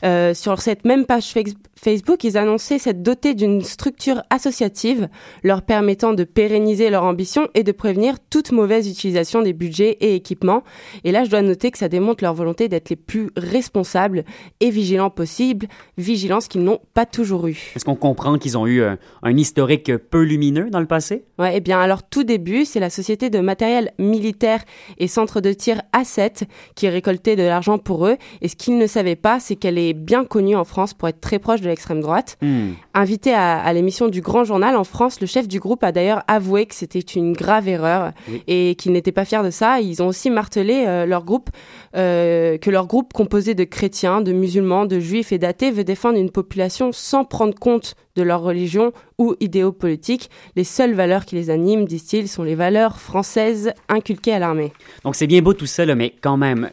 Euh, 0.04 0.32
sur 0.34 0.60
cette 0.60 0.84
même 0.84 1.06
page 1.06 1.32
Face- 1.32 1.54
Facebook, 1.80 2.22
ils 2.24 2.36
annonçaient 2.36 2.78
s'être 2.78 3.02
dotés 3.02 3.34
d'une 3.34 3.62
structure 3.62 4.22
associative 4.30 5.08
leur 5.44 5.62
permettant 5.62 6.12
de 6.12 6.24
pérenniser 6.24 6.90
leur 6.90 7.04
ambition 7.04 7.48
et 7.54 7.62
de 7.62 7.70
prévenir 7.72 8.16
toute 8.30 8.50
mauvaise 8.52 8.88
utilisation 8.88 9.42
des 9.42 9.52
budgets 9.52 9.96
et 10.00 10.14
équipements. 10.16 10.62
Et 11.04 11.12
là, 11.12 11.24
je 11.24 11.30
dois 11.30 11.42
noter 11.42 11.70
que 11.70 11.78
ça 11.78 11.88
démontre 11.88 12.22
leur 12.24 12.34
volonté 12.34 12.68
d'être 12.68 12.90
les 12.90 12.96
plus 12.96 13.30
responsables 13.36 14.24
et 14.60 14.70
vigilants 14.70 15.10
possibles, 15.10 15.66
vigilance 15.96 16.48
qu'ils 16.48 16.62
n'ont 16.64 16.80
pas 16.94 17.06
toujours 17.06 17.46
eue. 17.46 17.72
Est-ce 17.76 17.84
qu'on 17.84 17.94
comprend 17.96 18.38
qu'ils 18.38 18.58
ont 18.58 18.66
eu 18.66 18.80
euh, 18.80 18.96
un 19.22 19.36
historique 19.36 19.96
peu 19.96 20.22
lumineux 20.22 20.70
dans 20.70 20.80
le 20.80 20.86
passé? 20.86 21.24
Ouais, 21.38 21.52
eh 21.56 21.60
bien, 21.60 21.80
alors 21.80 22.02
tout 22.02 22.24
début, 22.24 22.64
c'est 22.64 22.80
la 22.80 22.90
société 22.90 23.30
de 23.30 23.38
matériel 23.40 23.92
militaire 23.98 24.64
et 24.98 25.06
centre 25.08 25.40
de 25.40 25.52
tir 25.52 25.82
A7 25.96 26.42
qui 26.74 26.88
récoltait 26.88 27.27
de 27.36 27.42
l'argent 27.42 27.78
pour 27.78 28.06
eux. 28.06 28.16
Et 28.42 28.48
ce 28.48 28.56
qu'ils 28.56 28.78
ne 28.78 28.86
savaient 28.86 29.16
pas, 29.16 29.40
c'est 29.40 29.56
qu'elle 29.56 29.78
est 29.78 29.92
bien 29.92 30.24
connue 30.24 30.56
en 30.56 30.64
France 30.64 30.94
pour 30.94 31.08
être 31.08 31.20
très 31.20 31.38
proche 31.38 31.60
de 31.60 31.68
l'extrême 31.68 32.00
droite. 32.00 32.36
Hmm. 32.42 32.70
Invité 32.94 33.32
à, 33.32 33.58
à 33.58 33.72
l'émission 33.72 34.08
du 34.08 34.20
Grand 34.20 34.44
Journal 34.44 34.76
en 34.76 34.84
France, 34.84 35.20
le 35.20 35.26
chef 35.26 35.48
du 35.48 35.60
groupe 35.60 35.82
a 35.84 35.92
d'ailleurs 35.92 36.22
avoué 36.28 36.66
que 36.66 36.74
c'était 36.74 36.98
une 36.98 37.32
grave 37.32 37.68
erreur 37.68 38.12
Oui. 38.28 38.42
et 38.46 38.74
qu'il 38.76 38.92
n'était 38.92 39.12
pas 39.12 39.24
fier 39.24 39.42
de 39.42 39.50
ça. 39.50 39.80
Ils 39.80 40.02
ont 40.02 40.06
aussi 40.08 40.30
martelé 40.30 40.84
euh, 40.86 41.06
leur 41.06 41.24
groupe 41.24 41.50
euh, 41.96 42.58
que 42.58 42.70
leur 42.70 42.86
groupe 42.86 43.12
composé 43.12 43.54
de 43.54 43.64
chrétiens, 43.64 44.20
de 44.20 44.32
musulmans, 44.32 44.86
de 44.86 45.00
juifs 45.00 45.32
et 45.32 45.38
d'athées 45.38 45.70
veut 45.70 45.84
défendre 45.84 46.18
une 46.18 46.30
population 46.30 46.90
sans 46.92 47.24
prendre 47.24 47.54
compte 47.54 47.94
de 48.16 48.22
leur 48.24 48.42
religion 48.42 48.92
ou 49.18 49.34
idéaux 49.40 49.72
politiques. 49.72 50.28
Les 50.56 50.64
seules 50.64 50.92
valeurs 50.94 51.24
qui 51.24 51.36
les 51.36 51.50
animent, 51.50 51.84
disent-ils, 51.84 52.28
sont 52.28 52.42
les 52.42 52.56
valeurs 52.56 52.98
françaises 52.98 53.72
inculquées 53.88 54.32
à 54.32 54.38
l'armée. 54.40 54.72
Donc 55.04 55.14
c'est 55.14 55.26
bien 55.28 55.40
beau 55.40 55.54
tout 55.54 55.66
ça, 55.66 55.86
là, 55.86 55.94
mais 55.94 56.12
quand 56.20 56.36
même, 56.36 56.70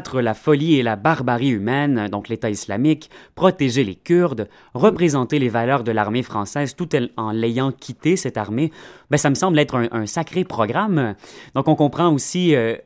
la 0.00 0.34
folie 0.34 0.76
et 0.78 0.82
la 0.82 0.96
barbarie 0.96 1.50
humaine, 1.50 2.08
donc 2.10 2.28
l'État 2.28 2.50
islamique, 2.50 3.10
protéger 3.34 3.84
les 3.84 3.94
Kurdes, 3.94 4.48
représenter 4.74 5.38
les 5.38 5.48
valeurs 5.48 5.84
de 5.84 5.92
l'armée 5.92 6.22
française 6.22 6.74
tout 6.74 6.88
en- 7.16 7.30
l'ayant 7.32 7.72
quitté, 7.72 8.16
cette 8.16 8.36
armée, 8.36 8.70
ben, 9.10 9.16
ça 9.16 9.30
me 9.30 9.34
semble 9.34 9.58
être 9.58 9.74
un, 9.76 9.88
un 9.92 10.06
sacré 10.06 10.44
programme. 10.44 11.14
Donc 11.54 11.68
on 11.68 11.74
comprend 11.76 12.12
aussi 12.12 12.54
euh, 12.54 12.76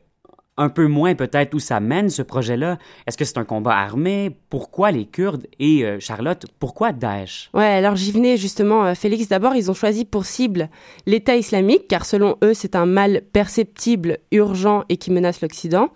un 0.59 0.69
peu 0.69 0.87
moins 0.87 1.14
peut-être 1.14 1.55
où 1.55 1.59
ça 1.59 1.81
mène 1.81 2.09
ce 2.11 2.23
projet-là. 2.23 2.79
Est-ce 3.07 3.16
que 3.19 3.25
c'est 3.25 3.38
un 3.38 3.45
combat 3.45 3.77
armé? 3.77 4.37
Pourquoi 4.49 4.90
les 4.90 5.05
Kurdes? 5.05 5.47
Et 5.59 5.85
euh, 5.85 5.99
Charlotte, 6.01 6.47
pourquoi 6.59 6.92
Daesh? 6.92 7.51
Ouais, 7.55 7.64
alors 7.64 7.97
j'y 7.97 8.11
venais 8.12 8.37
justement, 8.37 8.85
euh, 8.87 8.95
Félix. 8.95 9.29
D'abord, 9.29 9.55
ils 9.55 9.71
ont 9.71 9.75
choisi 9.75 10.05
pour 10.05 10.25
cible 10.25 10.69
l'État 11.07 11.37
islamique, 11.37 11.88
car 11.88 12.07
selon 12.07 12.37
eux, 12.42 12.55
c'est 12.55 12.75
un 12.77 12.87
mal 12.87 13.23
perceptible, 13.33 14.19
urgent 14.33 14.85
et 14.88 14.97
qui 14.97 15.11
menace 15.11 15.40
l'Occident. 15.42 15.90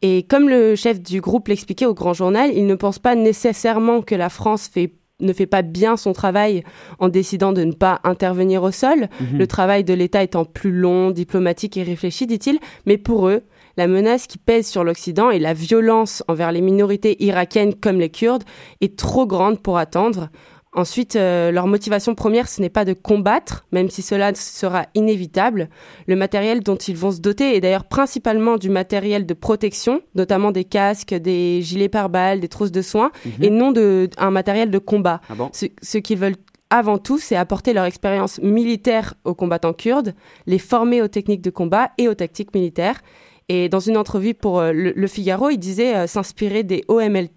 Et 0.00 0.22
comme 0.22 0.48
le 0.48 0.76
chef 0.76 1.00
du 1.02 1.20
groupe 1.20 1.48
l'expliquait 1.48 1.86
au 1.86 1.94
Grand 1.94 2.12
Journal, 2.14 2.50
il 2.54 2.66
ne 2.66 2.74
pense 2.76 2.98
pas 2.98 3.14
nécessairement 3.14 4.00
que 4.02 4.14
la 4.14 4.28
France 4.28 4.68
fait 4.68 4.92
ne 5.20 5.32
fait 5.32 5.46
pas 5.46 5.62
bien 5.62 5.96
son 5.96 6.12
travail 6.12 6.62
en 7.00 7.08
décidant 7.08 7.52
de 7.52 7.64
ne 7.64 7.72
pas 7.72 8.00
intervenir 8.04 8.62
au 8.62 8.70
sol, 8.70 9.08
Mhm. 9.20 9.36
le 9.38 9.46
travail 9.48 9.82
de 9.82 9.92
l'État 9.92 10.22
étant 10.22 10.44
plus 10.44 10.70
long, 10.70 11.10
diplomatique 11.10 11.76
et 11.76 11.82
réfléchi, 11.82 12.28
dit-il, 12.28 12.60
mais 12.86 12.98
pour 12.98 13.28
eux, 13.28 13.42
la 13.78 13.86
menace 13.86 14.26
qui 14.26 14.36
pèse 14.38 14.66
sur 14.66 14.84
l'Occident 14.84 15.30
et 15.30 15.38
la 15.38 15.54
violence 15.54 16.22
envers 16.28 16.52
les 16.52 16.60
minorités 16.60 17.22
irakiennes 17.24 17.74
comme 17.74 17.98
les 17.98 18.10
Kurdes 18.10 18.44
est 18.82 18.98
trop 18.98 19.26
grande 19.26 19.60
pour 19.62 19.78
attendre. 19.78 20.28
Ensuite, 20.74 21.16
euh, 21.16 21.50
leur 21.50 21.66
motivation 21.66 22.14
première, 22.14 22.46
ce 22.46 22.60
n'est 22.60 22.68
pas 22.68 22.84
de 22.84 22.92
combattre, 22.92 23.64
même 23.72 23.88
si 23.88 24.02
cela 24.02 24.34
sera 24.34 24.84
inévitable. 24.94 25.70
Le 26.06 26.14
matériel 26.14 26.60
dont 26.62 26.76
ils 26.76 26.96
vont 26.96 27.10
se 27.10 27.20
doter 27.20 27.56
est 27.56 27.60
d'ailleurs 27.60 27.84
principalement 27.86 28.58
du 28.58 28.68
matériel 28.68 29.24
de 29.24 29.32
protection, 29.34 30.02
notamment 30.14 30.50
des 30.52 30.64
casques, 30.64 31.14
des 31.14 31.62
gilets 31.62 31.88
pare-balles, 31.88 32.40
des 32.40 32.48
trousses 32.48 32.70
de 32.70 32.82
soins, 32.82 33.10
Mhm. 33.24 33.44
et 33.44 33.50
non 33.50 33.72
de, 33.72 34.10
un 34.18 34.30
matériel 34.30 34.70
de 34.70 34.78
combat. 34.78 35.20
Ah 35.30 35.34
bon? 35.36 35.48
Ce, 35.52 35.66
ce 35.80 35.98
qu'ils 35.98 36.18
veulent 36.18 36.36
avant 36.70 36.98
tout, 36.98 37.18
c'est 37.18 37.34
apporter 37.34 37.72
leur 37.72 37.86
expérience 37.86 38.38
militaire 38.42 39.14
aux 39.24 39.34
combattants 39.34 39.72
kurdes, 39.72 40.14
les 40.46 40.58
former 40.58 41.00
aux 41.00 41.08
techniques 41.08 41.40
de 41.40 41.50
combat 41.50 41.92
et 41.96 42.08
aux 42.08 42.14
tactiques 42.14 42.54
militaires. 42.54 43.00
Et 43.48 43.68
dans 43.68 43.80
une 43.80 43.96
entrevue 43.96 44.34
pour 44.34 44.60
euh, 44.60 44.72
le, 44.72 44.92
Le 44.94 45.06
Figaro, 45.06 45.48
il 45.50 45.58
disait 45.58 45.94
euh, 45.96 46.06
s'inspirer 46.06 46.62
des 46.64 46.84
OML 46.88 47.28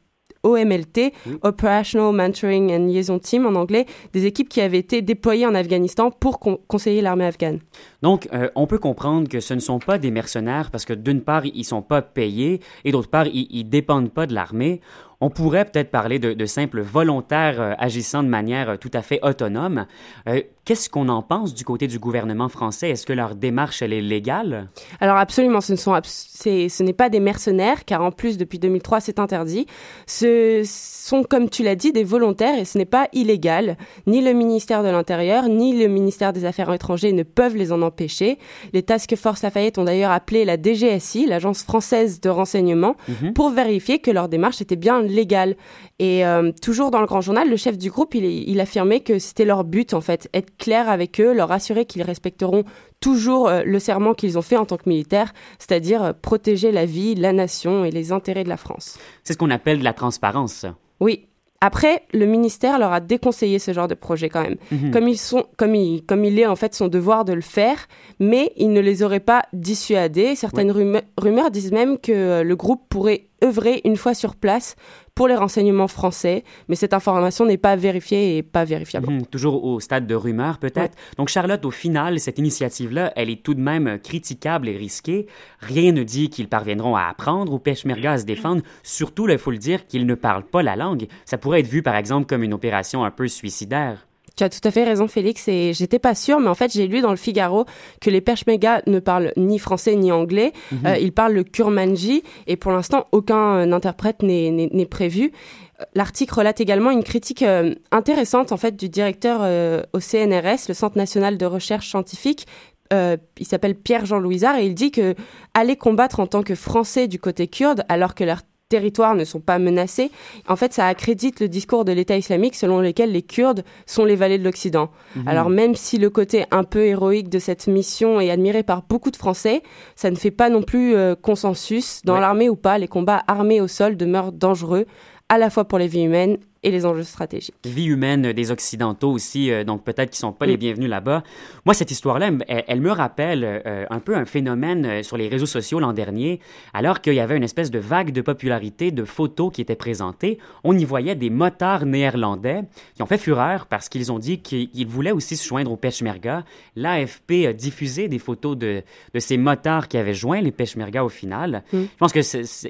OMLT, 0.43 1.13
Oui. 1.27 1.33
Operational 1.43 2.13
Mentoring 2.15 2.71
and 2.71 2.87
Liaison 2.87 3.19
Team 3.19 3.45
en 3.45 3.53
anglais, 3.53 3.85
des 4.11 4.25
équipes 4.25 4.49
qui 4.49 4.59
avaient 4.59 4.79
été 4.79 5.03
déployées 5.03 5.45
en 5.45 5.53
Afghanistan 5.53 6.09
pour 6.09 6.39
con- 6.39 6.59
conseiller 6.67 7.01
l'armée 7.01 7.25
afghane. 7.25 7.59
Donc, 8.01 8.27
euh, 8.33 8.49
on 8.55 8.65
peut 8.65 8.79
comprendre 8.79 9.29
que 9.29 9.39
ce 9.39 9.53
ne 9.53 9.59
sont 9.59 9.77
pas 9.77 9.99
des 9.99 10.09
mercenaires 10.09 10.71
parce 10.71 10.83
que 10.85 10.93
d'une 10.93 11.21
part, 11.21 11.45
ils 11.45 11.63
sont 11.63 11.83
pas 11.83 12.01
payés 12.01 12.59
et 12.85 12.91
d'autre 12.91 13.09
part, 13.09 13.27
ils, 13.27 13.47
ils 13.51 13.65
dépendent 13.69 14.11
pas 14.11 14.25
de 14.25 14.33
l'armée. 14.33 14.81
On 15.21 15.29
pourrait 15.29 15.65
peut-être 15.65 15.91
parler 15.91 16.19
de, 16.19 16.33
de 16.33 16.45
simples 16.45 16.81
volontaires 16.81 17.61
euh, 17.61 17.73
agissant 17.77 18.23
de 18.23 18.27
manière 18.27 18.69
euh, 18.71 18.75
tout 18.77 18.91
à 18.93 19.01
fait 19.01 19.19
autonome. 19.23 19.85
Euh, 20.27 20.41
Qu'est-ce 20.63 20.91
qu'on 20.91 21.09
en 21.09 21.23
pense 21.23 21.55
du 21.55 21.63
côté 21.65 21.87
du 21.87 21.97
gouvernement 21.97 22.47
français? 22.47 22.91
Est-ce 22.91 23.07
que 23.07 23.13
leur 23.13 23.33
démarche, 23.33 23.81
elle 23.81 23.93
est 23.93 24.01
légale? 24.01 24.67
Alors 24.99 25.17
absolument, 25.17 25.59
ce 25.59 25.71
ne 25.71 25.77
sont 25.77 25.99
ce 26.03 26.83
n'est 26.83 26.93
pas 26.93 27.09
des 27.09 27.19
mercenaires, 27.19 27.83
car 27.83 28.03
en 28.03 28.11
plus 28.11 28.37
depuis 28.37 28.59
2003 28.59 28.99
c'est 28.99 29.17
interdit. 29.17 29.65
Ce 30.05 30.61
sont, 30.65 31.23
comme 31.23 31.49
tu 31.49 31.63
l'as 31.63 31.75
dit, 31.75 31.91
des 31.91 32.03
volontaires 32.03 32.59
et 32.59 32.65
ce 32.65 32.77
n'est 32.77 32.85
pas 32.85 33.07
illégal. 33.11 33.75
Ni 34.05 34.21
le 34.21 34.33
ministère 34.33 34.83
de 34.83 34.89
l'Intérieur, 34.89 35.49
ni 35.49 35.77
le 35.81 35.87
ministère 35.87 36.31
des 36.31 36.45
Affaires 36.45 36.71
étrangères 36.71 37.13
ne 37.13 37.23
peuvent 37.23 37.55
les 37.55 37.71
en 37.71 37.81
empêcher. 37.81 38.37
Les 38.71 38.83
Task 38.83 39.15
Force 39.15 39.41
Lafayette 39.41 39.79
ont 39.79 39.83
d'ailleurs 39.83 40.11
appelé 40.11 40.45
la 40.45 40.57
DGSI, 40.61 41.25
l'agence 41.25 41.63
française 41.63 42.21
de 42.21 42.29
renseignement, 42.29 42.95
Mhm. 43.21 43.33
pour 43.33 43.49
vérifier 43.49 43.97
que 43.97 44.11
leur 44.11 44.29
démarche 44.29 44.61
était 44.61 44.75
bien 44.75 45.01
légale. 45.11 45.55
Et 45.99 46.25
euh, 46.25 46.51
toujours 46.61 46.91
dans 46.91 47.01
le 47.01 47.07
Grand 47.07 47.21
Journal, 47.21 47.49
le 47.49 47.57
chef 47.57 47.77
du 47.77 47.89
groupe, 47.89 48.15
il, 48.15 48.25
il 48.25 48.59
affirmait 48.59 49.01
que 49.01 49.19
c'était 49.19 49.45
leur 49.45 49.63
but 49.63 49.93
en 49.93 50.01
fait, 50.01 50.29
être 50.33 50.55
clair 50.57 50.89
avec 50.89 51.19
eux, 51.19 51.33
leur 51.33 51.51
assurer 51.51 51.85
qu'ils 51.85 52.03
respecteront 52.03 52.63
toujours 53.01 53.49
euh, 53.49 53.63
le 53.65 53.79
serment 53.79 54.13
qu'ils 54.13 54.37
ont 54.37 54.41
fait 54.41 54.57
en 54.57 54.65
tant 54.65 54.77
que 54.77 54.87
militaires, 54.87 55.33
c'est-à-dire 55.59 56.03
euh, 56.03 56.13
protéger 56.13 56.71
la 56.71 56.85
vie, 56.85 57.15
la 57.15 57.33
nation 57.33 57.83
et 57.83 57.91
les 57.91 58.13
intérêts 58.13 58.45
de 58.45 58.49
la 58.49 58.57
France. 58.57 58.97
C'est 59.23 59.33
ce 59.33 59.37
qu'on 59.37 59.49
appelle 59.49 59.79
de 59.79 59.83
la 59.83 59.93
transparence. 59.93 60.65
Oui. 61.01 61.27
Après, 61.63 62.03
le 62.11 62.25
ministère 62.25 62.79
leur 62.79 62.91
a 62.91 62.99
déconseillé 62.99 63.59
ce 63.59 63.71
genre 63.71 63.87
de 63.87 63.93
projet 63.93 64.29
quand 64.29 64.41
même. 64.41 64.57
Mhm. 64.71 64.91
Comme, 64.91 65.07
ils 65.07 65.17
sont, 65.17 65.45
comme, 65.57 65.75
il, 65.75 66.03
comme 66.03 66.25
il 66.25 66.39
est 66.39 66.47
en 66.47 66.55
fait 66.55 66.73
son 66.73 66.87
devoir 66.87 67.23
de 67.23 67.33
le 67.33 67.41
faire, 67.41 67.87
mais 68.19 68.51
il 68.57 68.73
ne 68.73 68.79
les 68.79 69.03
aurait 69.03 69.19
pas 69.19 69.43
dissuadés. 69.53 70.35
Certaines 70.35 70.71
rumeurs, 70.71 71.03
rumeurs 71.17 71.51
disent 71.51 71.71
même 71.71 71.99
que 71.99 72.41
le 72.41 72.55
groupe 72.55 72.81
pourrait 72.89 73.27
œuvrer 73.43 73.81
une 73.85 73.95
fois 73.95 74.13
sur 74.13 74.35
place 74.35 74.75
pour 75.15 75.27
les 75.27 75.35
renseignements 75.35 75.87
français, 75.87 76.43
mais 76.67 76.75
cette 76.75 76.93
information 76.93 77.45
n'est 77.45 77.57
pas 77.57 77.75
vérifiée 77.75 78.37
et 78.37 78.43
pas 78.43 78.63
vérifiable. 78.63 79.11
Mhm, 79.11 79.25
toujours 79.25 79.63
au 79.63 79.79
stade 79.79 80.07
de 80.07 80.15
rumeur, 80.15 80.57
peut-être. 80.57 80.97
Donc, 81.17 81.29
Charlotte, 81.29 81.65
au 81.65 81.71
final, 81.71 82.19
cette 82.19 82.39
initiative-là, 82.39 83.11
elle 83.15 83.29
est 83.29 83.43
tout 83.43 83.53
de 83.53 83.59
même 83.59 83.99
critiquable 83.99 84.69
et 84.69 84.77
risquée. 84.77 85.27
Rien 85.59 85.91
ne 85.91 86.03
dit 86.03 86.29
qu'ils 86.29 86.47
parviendront 86.47 86.95
à 86.95 87.03
apprendre 87.03 87.53
aux 87.53 87.59
Peshmerga 87.59 88.13
à 88.13 88.17
se 88.19 88.25
défendre. 88.25 88.61
Surtout, 88.83 89.27
il 89.29 89.37
faut 89.37 89.51
le 89.51 89.57
dire, 89.57 89.85
qu'ils 89.87 90.05
ne 90.05 90.15
parlent 90.15 90.45
pas 90.45 90.63
la 90.63 90.75
langue. 90.75 91.07
Ça 91.25 91.37
pourrait 91.37 91.59
être 91.59 91.67
vu, 91.67 91.83
par 91.83 91.95
exemple, 91.95 92.27
comme 92.27 92.43
une 92.43 92.53
opération 92.53 93.03
un 93.03 93.11
peu 93.11 93.27
suicidaire. 93.27 94.07
Tu 94.37 94.43
as 94.45 94.49
tout 94.49 94.59
à 94.63 94.71
fait 94.71 94.83
raison, 94.85 95.07
Félix, 95.07 95.47
et 95.49 95.73
j'étais 95.73 95.99
pas 95.99 96.15
sûre, 96.15 96.39
mais 96.39 96.47
en 96.47 96.55
fait, 96.55 96.71
j'ai 96.71 96.87
lu 96.87 97.01
dans 97.01 97.09
le 97.11 97.17
Figaro 97.17 97.65
que 97.99 98.09
les 98.09 98.21
Peshmerga 98.21 98.81
ne 98.87 98.99
parlent 98.99 99.33
ni 99.37 99.59
français 99.59 99.95
ni 99.95 100.11
anglais. 100.11 100.53
Euh, 100.85 100.97
ils 100.97 101.11
parlent 101.11 101.33
le 101.33 101.43
kurmanji, 101.43 102.23
et 102.47 102.55
pour 102.55 102.71
l'instant, 102.71 103.07
aucun 103.11 103.67
euh, 103.67 103.71
interprète 103.73 104.23
n'est- 104.23 104.85
prévu. 104.89 105.31
Euh, 105.79 105.83
L'article 105.95 106.33
relate 106.35 106.61
également 106.61 106.91
une 106.91 107.03
critique 107.03 107.43
euh, 107.43 107.75
intéressante, 107.91 108.51
en 108.51 108.57
fait, 108.57 108.75
du 108.77 108.87
directeur 108.89 109.41
euh, 109.43 109.83
au 109.93 109.99
CNRS, 109.99 110.67
le 110.69 110.73
Centre 110.73 110.97
national 110.97 111.37
de 111.37 111.45
recherche 111.45 111.89
scientifique. 111.89 112.47
Euh, 112.93 113.17
il 113.37 113.45
s'appelle 113.45 113.75
Pierre-Jean 113.75 114.19
Louisard, 114.19 114.57
et 114.57 114.65
il 114.65 114.75
dit 114.75 114.91
que 114.91 115.15
aller 115.53 115.75
combattre 115.75 116.19
en 116.19 116.27
tant 116.27 116.41
que 116.43 116.55
Français 116.55 117.07
du 117.07 117.19
côté 117.19 117.47
kurde, 117.47 117.83
alors 117.89 118.15
que 118.15 118.23
leurs 118.23 118.41
territoires 118.71 119.15
ne 119.15 119.25
sont 119.25 119.39
pas 119.41 119.59
menacés, 119.59 120.09
en 120.47 120.55
fait, 120.55 120.71
ça 120.73 120.87
accrédite 120.87 121.39
le 121.41 121.47
discours 121.47 121.83
de 121.85 121.91
l'État 121.91 122.17
islamique 122.17 122.55
selon 122.55 122.79
lequel 122.81 123.11
les 123.11 123.21
Kurdes 123.21 123.63
sont 123.85 124.05
les 124.05 124.15
valets 124.15 124.39
de 124.39 124.43
l'Occident. 124.43 124.89
Alors 125.27 125.49
même 125.49 125.75
si 125.75 125.97
le 125.97 126.09
côté 126.09 126.45
un 126.51 126.63
peu 126.63 126.83
héroïque 126.85 127.29
de 127.29 127.39
cette 127.39 127.67
mission 127.67 128.19
est 128.21 128.31
admiré 128.31 128.63
par 128.63 128.81
beaucoup 128.89 129.11
de 129.11 129.17
Français, 129.17 129.61
ça 129.95 130.09
ne 130.09 130.15
fait 130.15 130.31
pas 130.31 130.49
non 130.49 130.63
plus 130.63 130.95
euh, 130.95 131.15
consensus. 131.15 132.01
Dans 132.05 132.15
Ouais. 132.15 132.21
l'armée 132.21 132.49
ou 132.49 132.55
pas, 132.55 132.77
les 132.77 132.87
combats 132.87 133.21
armés 133.27 133.61
au 133.61 133.67
sol 133.67 133.97
demeurent 133.97 134.31
dangereux, 134.31 134.85
à 135.29 135.37
la 135.37 135.49
fois 135.49 135.65
pour 135.65 135.77
les 135.79 135.87
vies 135.87 136.03
humaines 136.03 136.37
et 136.63 136.69
les 136.69 136.85
enjeux 136.85 137.03
stratégiques. 137.03 137.55
Vie 137.65 137.85
humaine 137.85 138.33
des 138.33 138.51
Occidentaux 138.51 139.09
aussi, 139.11 139.51
euh, 139.51 139.63
donc 139.63 139.83
peut-être 139.83 140.11
qu'ils 140.11 140.19
sont 140.19 140.31
pas 140.31 140.45
les 140.45 140.57
Mm. 140.57 140.59
bienvenus 140.59 140.89
là-bas. 140.89 141.23
Moi, 141.65 141.73
cette 141.73 141.89
histoire-là, 141.89 142.29
elle, 142.47 142.63
elle 142.67 142.81
me 142.81 142.91
rappelle 142.91 143.43
euh, 143.65 143.85
un 143.89 143.99
peu 143.99 144.15
un 144.15 144.25
phénomène 144.25 144.85
euh, 144.85 145.01
sur 145.03 145.17
les 145.17 145.27
réseaux 145.27 145.47
sociaux 145.47 145.79
l'an 145.79 145.91
dernier, 145.93 146.39
alors 146.73 147.01
qu'il 147.01 147.13
y 147.13 147.19
avait 147.19 147.35
une 147.35 147.43
espèce 147.43 147.71
de 147.71 147.79
vague 147.79 148.11
de 148.11 148.21
popularité 148.21 148.91
de 148.91 149.03
photos 149.05 149.51
qui 149.51 149.61
étaient 149.61 149.75
présentées. 149.75 150.37
On 150.63 150.77
y 150.77 150.85
voyait 150.85 151.15
des 151.15 151.31
motards 151.31 151.85
néerlandais 151.87 152.61
qui 152.95 153.01
ont 153.01 153.07
fait 153.07 153.17
fureur 153.17 153.65
parce 153.65 153.89
qu'ils 153.89 154.11
ont 154.11 154.19
dit 154.19 154.39
qu'ils 154.41 154.87
voulaient 154.87 155.11
aussi 155.11 155.37
se 155.37 155.47
joindre 155.47 155.71
aux 155.71 155.77
Peshmerga. 155.77 156.43
L'AFP 156.75 157.47
a 157.47 157.53
diffusé 157.53 158.07
des 158.07 158.19
photos 158.19 158.55
de, 158.55 158.83
de 159.15 159.19
ces 159.19 159.37
motards 159.37 159.87
qui 159.87 159.97
avaient 159.97 160.13
joint 160.13 160.41
les 160.41 160.51
Peshmerga 160.51 161.03
au 161.03 161.09
final. 161.09 161.63
Mm. 161.73 161.79
Je 161.81 161.97
pense 161.97 162.13
que 162.13 162.19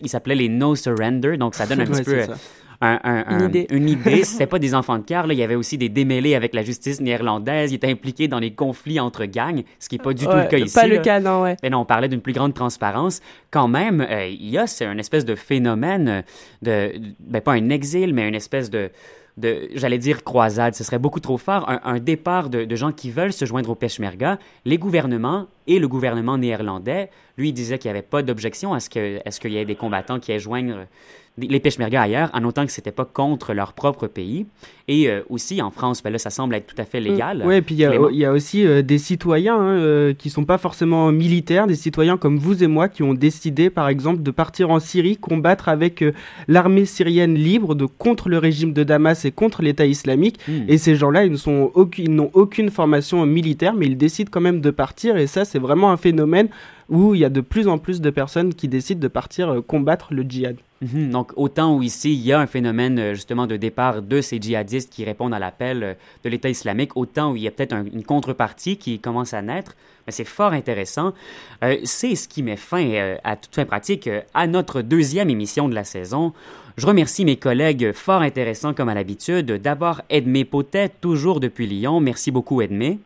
ils 0.01 0.09
s'appelaient 0.09 0.35
les 0.35 0.47
No 0.49 0.75
Surrender, 0.75 1.35
donc 1.35 1.55
ça 1.55 1.65
donne 1.67 1.81
un 1.81 1.85
Ouais, 1.91 2.03
petit 2.03 2.03
peu. 2.03 2.33
Un- 2.81 2.99
un- 3.03 3.37
Une 3.37 3.41
un- 3.43 3.47
idée. 3.49 3.67
une 3.71 3.87
idée. 3.89 4.23
C'était 4.23 4.47
pas 4.47 4.59
des 4.59 4.73
enfants 4.75 4.97
de 4.97 5.03
cœur. 5.05 5.27
Là. 5.27 5.33
Il 5.33 5.39
y 5.39 5.43
avait 5.43 5.55
aussi 5.55 5.77
des 5.77 5.89
démêlés 5.89 6.35
avec 6.35 6.53
la 6.53 6.63
justice 6.63 6.99
néerlandaise. 6.99 7.71
Ils 7.71 7.75
étaient 7.75 7.89
impliqués 7.91 8.27
dans 8.27 8.39
les 8.39 8.51
conflits 8.53 8.99
entre 8.99 9.25
gangs, 9.25 9.63
ce 9.79 9.87
qui 9.89 9.95
est 9.95 10.03
pas 10.03 10.13
du 10.13 10.25
tout 10.25 10.31
le 10.35 10.47
cas 10.47 10.57
ici. 10.57 10.73
Pas 10.75 10.87
le 10.87 10.95
là. 10.95 11.01
cas, 11.01 11.19
non, 11.19 11.43
ouais. 11.43 11.55
Mais 11.63 11.69
non, 11.69 11.79
on 11.79 11.85
parlait 11.85 12.07
d'une 12.07 12.21
plus 12.21 12.33
grande 12.33 12.53
transparence. 12.53 13.21
Quand 13.51 13.67
même, 13.67 14.01
euh, 14.01 14.27
il 14.27 14.49
y 14.49 14.57
a 14.57 14.67
c'est 14.67 14.85
un 14.85 14.97
espèce 14.97 15.25
de 15.25 15.35
phénomène 15.35 16.23
euh, 16.67 16.91
de, 16.91 16.99
ben 17.19 17.41
pas 17.41 17.53
un 17.53 17.69
exil, 17.69 18.13
mais 18.13 18.27
une 18.27 18.35
espèce 18.35 18.69
de, 18.69 18.89
de 19.41 19.69
j'allais 19.75 19.97
dire 19.97 20.23
croisade, 20.23 20.73
ce 20.75 20.83
serait 20.83 20.99
beaucoup 20.99 21.19
trop 21.19 21.37
fort, 21.37 21.69
un, 21.69 21.79
un 21.83 21.99
départ 21.99 22.49
de, 22.49 22.63
de 22.65 22.75
gens 22.75 22.91
qui 22.91 23.09
veulent 23.11 23.33
se 23.33 23.45
joindre 23.45 23.69
au 23.71 23.75
Peshmerga. 23.75 24.39
Les 24.65 24.77
gouvernements 24.77 25.47
et 25.67 25.79
le 25.79 25.87
gouvernement 25.87 26.37
néerlandais, 26.37 27.09
lui, 27.37 27.49
il 27.49 27.53
disait 27.53 27.77
qu'il 27.79 27.89
n'y 27.91 27.97
avait 27.97 28.07
pas 28.07 28.21
d'objection 28.23 28.73
à 28.73 28.79
ce 28.79 28.89
ce 28.89 29.39
qu'il 29.39 29.51
y 29.51 29.57
ait 29.57 29.65
des 29.65 29.75
combattants 29.75 30.19
qui 30.19 30.31
aient 30.31 30.39
joindre 30.39 30.85
les 31.37 31.61
Peshmerga 31.61 32.01
ailleurs, 32.01 32.29
en 32.33 32.43
autant 32.43 32.65
que 32.65 32.71
c'était 32.73 32.91
pas 32.91 33.05
contre 33.05 33.53
leur 33.53 33.71
propre 33.71 34.07
pays. 34.07 34.45
Et 34.89 35.07
euh, 35.09 35.21
aussi 35.29 35.61
en 35.61 35.71
France, 35.71 36.03
ben 36.03 36.11
là, 36.11 36.19
ça 36.19 36.29
semble 36.29 36.53
être 36.55 36.67
tout 36.67 36.75
à 36.79 36.83
fait 36.83 36.99
légal. 36.99 37.41
Ouais, 37.45 37.59
et 37.59 37.61
puis 37.61 37.73
il 37.75 37.77
y, 37.79 37.85
a- 37.85 37.93
y 38.11 38.27
aussi 38.27 38.67
euh, 38.67 38.81
des 38.81 38.97
citoyens 38.97 39.55
hein, 39.55 39.77
euh, 39.77 40.13
qui 40.13 40.29
sont 40.29 40.43
pas 40.43 40.57
forcément 40.57 41.09
militaires, 41.13 41.67
des 41.67 41.75
citoyens 41.75 42.17
comme 42.17 42.37
vous 42.37 42.61
et 42.65 42.67
moi 42.67 42.89
qui 42.89 43.01
ont 43.01 43.13
décidé, 43.13 43.69
par 43.69 43.87
exemple, 43.87 44.21
de 44.23 44.31
partir 44.31 44.69
en 44.71 44.81
Syrie 44.81 45.15
combattre 45.15 45.69
avec 45.69 46.03
l'armée 46.49 46.83
syrienne 46.83 47.35
libre 47.35 47.75
de 47.75 47.85
contre 47.85 48.27
le 48.27 48.37
régime 48.37 48.73
de 48.73 48.83
Damas 48.83 49.23
et 49.23 49.30
contre 49.31 49.61
l'État 49.61 49.85
islamique. 49.85 50.39
Hmm. 50.47 50.65
Et 50.67 50.77
ces 50.77 50.95
gens-là, 50.95 51.25
ils 51.25 51.31
ne 51.31 51.37
sont 51.37 51.71
aucune- 51.73 52.15
n'ont 52.15 52.31
aucune 52.33 52.69
formation 52.69 53.25
militaire, 53.25 53.73
mais 53.73 53.87
ils 53.87 53.97
décident 53.97 54.29
quand 54.31 54.41
même 54.41 54.61
de 54.61 54.71
partir. 54.71 55.17
Et 55.17 55.27
ça, 55.27 55.45
c'est 55.45 55.59
vraiment 55.59 55.91
un 55.91 55.97
phénomène 55.97 56.49
où 56.89 57.15
il 57.15 57.21
y 57.21 57.25
a 57.25 57.29
de 57.29 57.41
plus 57.41 57.67
en 57.67 57.77
plus 57.77 58.01
de 58.01 58.09
personnes 58.09 58.53
qui 58.53 58.67
décident 58.67 58.99
de 58.99 59.07
partir 59.07 59.49
euh, 59.49 59.61
combattre 59.61 60.13
le 60.13 60.23
djihad. 60.23 60.57
Mhm. 60.81 61.11
Donc, 61.11 61.31
autant 61.35 61.75
où 61.75 61.83
ici, 61.83 62.11
il 62.13 62.21
y 62.21 62.33
a 62.33 62.39
un 62.39 62.47
phénomène 62.47 62.97
euh, 62.97 63.13
justement 63.13 63.45
de 63.45 63.55
départ 63.55 64.01
de 64.01 64.19
ces 64.21 64.39
djihadistes 64.41 64.91
qui 64.91 65.05
répondent 65.05 65.33
à 65.33 65.37
l'appel 65.39 65.83
euh, 65.83 65.93
de 66.23 66.29
l'État 66.29 66.49
islamique, 66.49 66.97
autant 66.97 67.31
où 67.31 67.35
il 67.35 67.43
y 67.43 67.47
a 67.47 67.51
peut-être 67.51 67.73
un- 67.73 67.85
une 67.85 68.03
contrepartie 68.03 68.77
qui 68.77 68.99
commence 68.99 69.33
à 69.35 69.41
naître. 69.43 69.75
Mais 70.07 70.11
c'est 70.11 70.25
fort 70.25 70.53
intéressant. 70.53 71.13
Euh, 71.63 71.77
c'est 71.83 72.15
ce 72.15 72.27
qui 72.27 72.41
met 72.41 72.55
fin, 72.57 73.15
à 73.23 73.35
toute 73.35 73.53
fin 73.53 73.65
pratique, 73.65 74.09
à 74.33 74.47
notre 74.47 74.81
deuxième 74.81 75.29
émission 75.29 75.69
de 75.69 75.75
la 75.75 75.83
saison. 75.83 76.33
Je 76.77 76.87
remercie 76.87 77.25
mes 77.25 77.35
collègues 77.35 77.91
fort 77.93 78.21
intéressants 78.21 78.73
comme 78.73 78.89
à 78.89 78.95
l'habitude. 78.95 79.51
D'abord, 79.51 80.01
Edmé 80.09 80.45
Potet, 80.45 80.89
toujours 81.01 81.39
depuis 81.39 81.67
Lyon. 81.67 81.99
Merci 81.99 82.31
beaucoup, 82.31 82.61
Edmé. 82.61 82.97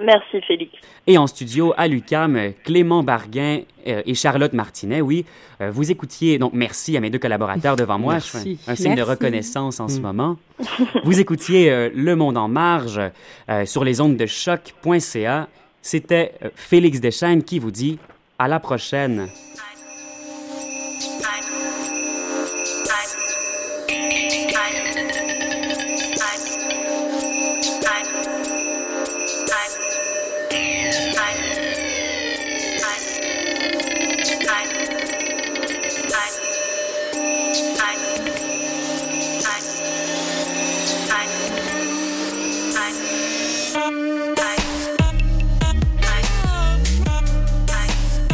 Merci 0.00 0.40
Félix. 0.46 0.72
Et 1.06 1.18
en 1.18 1.26
studio 1.26 1.74
à 1.76 1.88
l'UCAM, 1.88 2.52
Clément 2.64 3.02
Barguin 3.02 3.60
euh, 3.86 4.02
et 4.06 4.14
Charlotte 4.14 4.52
Martinet, 4.52 5.00
oui, 5.00 5.24
euh, 5.60 5.70
vous 5.70 5.90
écoutiez, 5.90 6.38
donc 6.38 6.52
merci 6.54 6.96
à 6.96 7.00
mes 7.00 7.10
deux 7.10 7.18
collaborateurs 7.18 7.74
devant 7.76 7.98
moi, 7.98 8.14
Merci. 8.14 8.58
un, 8.66 8.74
signe 8.74 8.94
de 8.94 9.02
reconnaissance 9.02 9.80
en 9.80 9.88
ce 9.88 9.98
Mm. 9.98 10.02
moment. 10.02 10.36
Vous 11.04 11.18
écoutiez 11.20 11.70
euh, 11.70 11.90
Le 11.94 12.14
Monde 12.16 12.36
en 12.36 12.48
marge 12.48 13.00
euh, 13.48 13.64
sur 13.66 13.84
les 13.84 14.00
ondes 14.00 14.16
de 14.16 14.26
choc.ca. 14.26 15.48
C'était 15.82 16.34
euh, 16.44 16.48
Félix 16.54 17.00
Deschênes 17.00 17.42
qui 17.42 17.58
vous 17.58 17.70
dit 17.70 17.98
à 18.38 18.46
la 18.48 18.60
prochaine. 18.60 19.28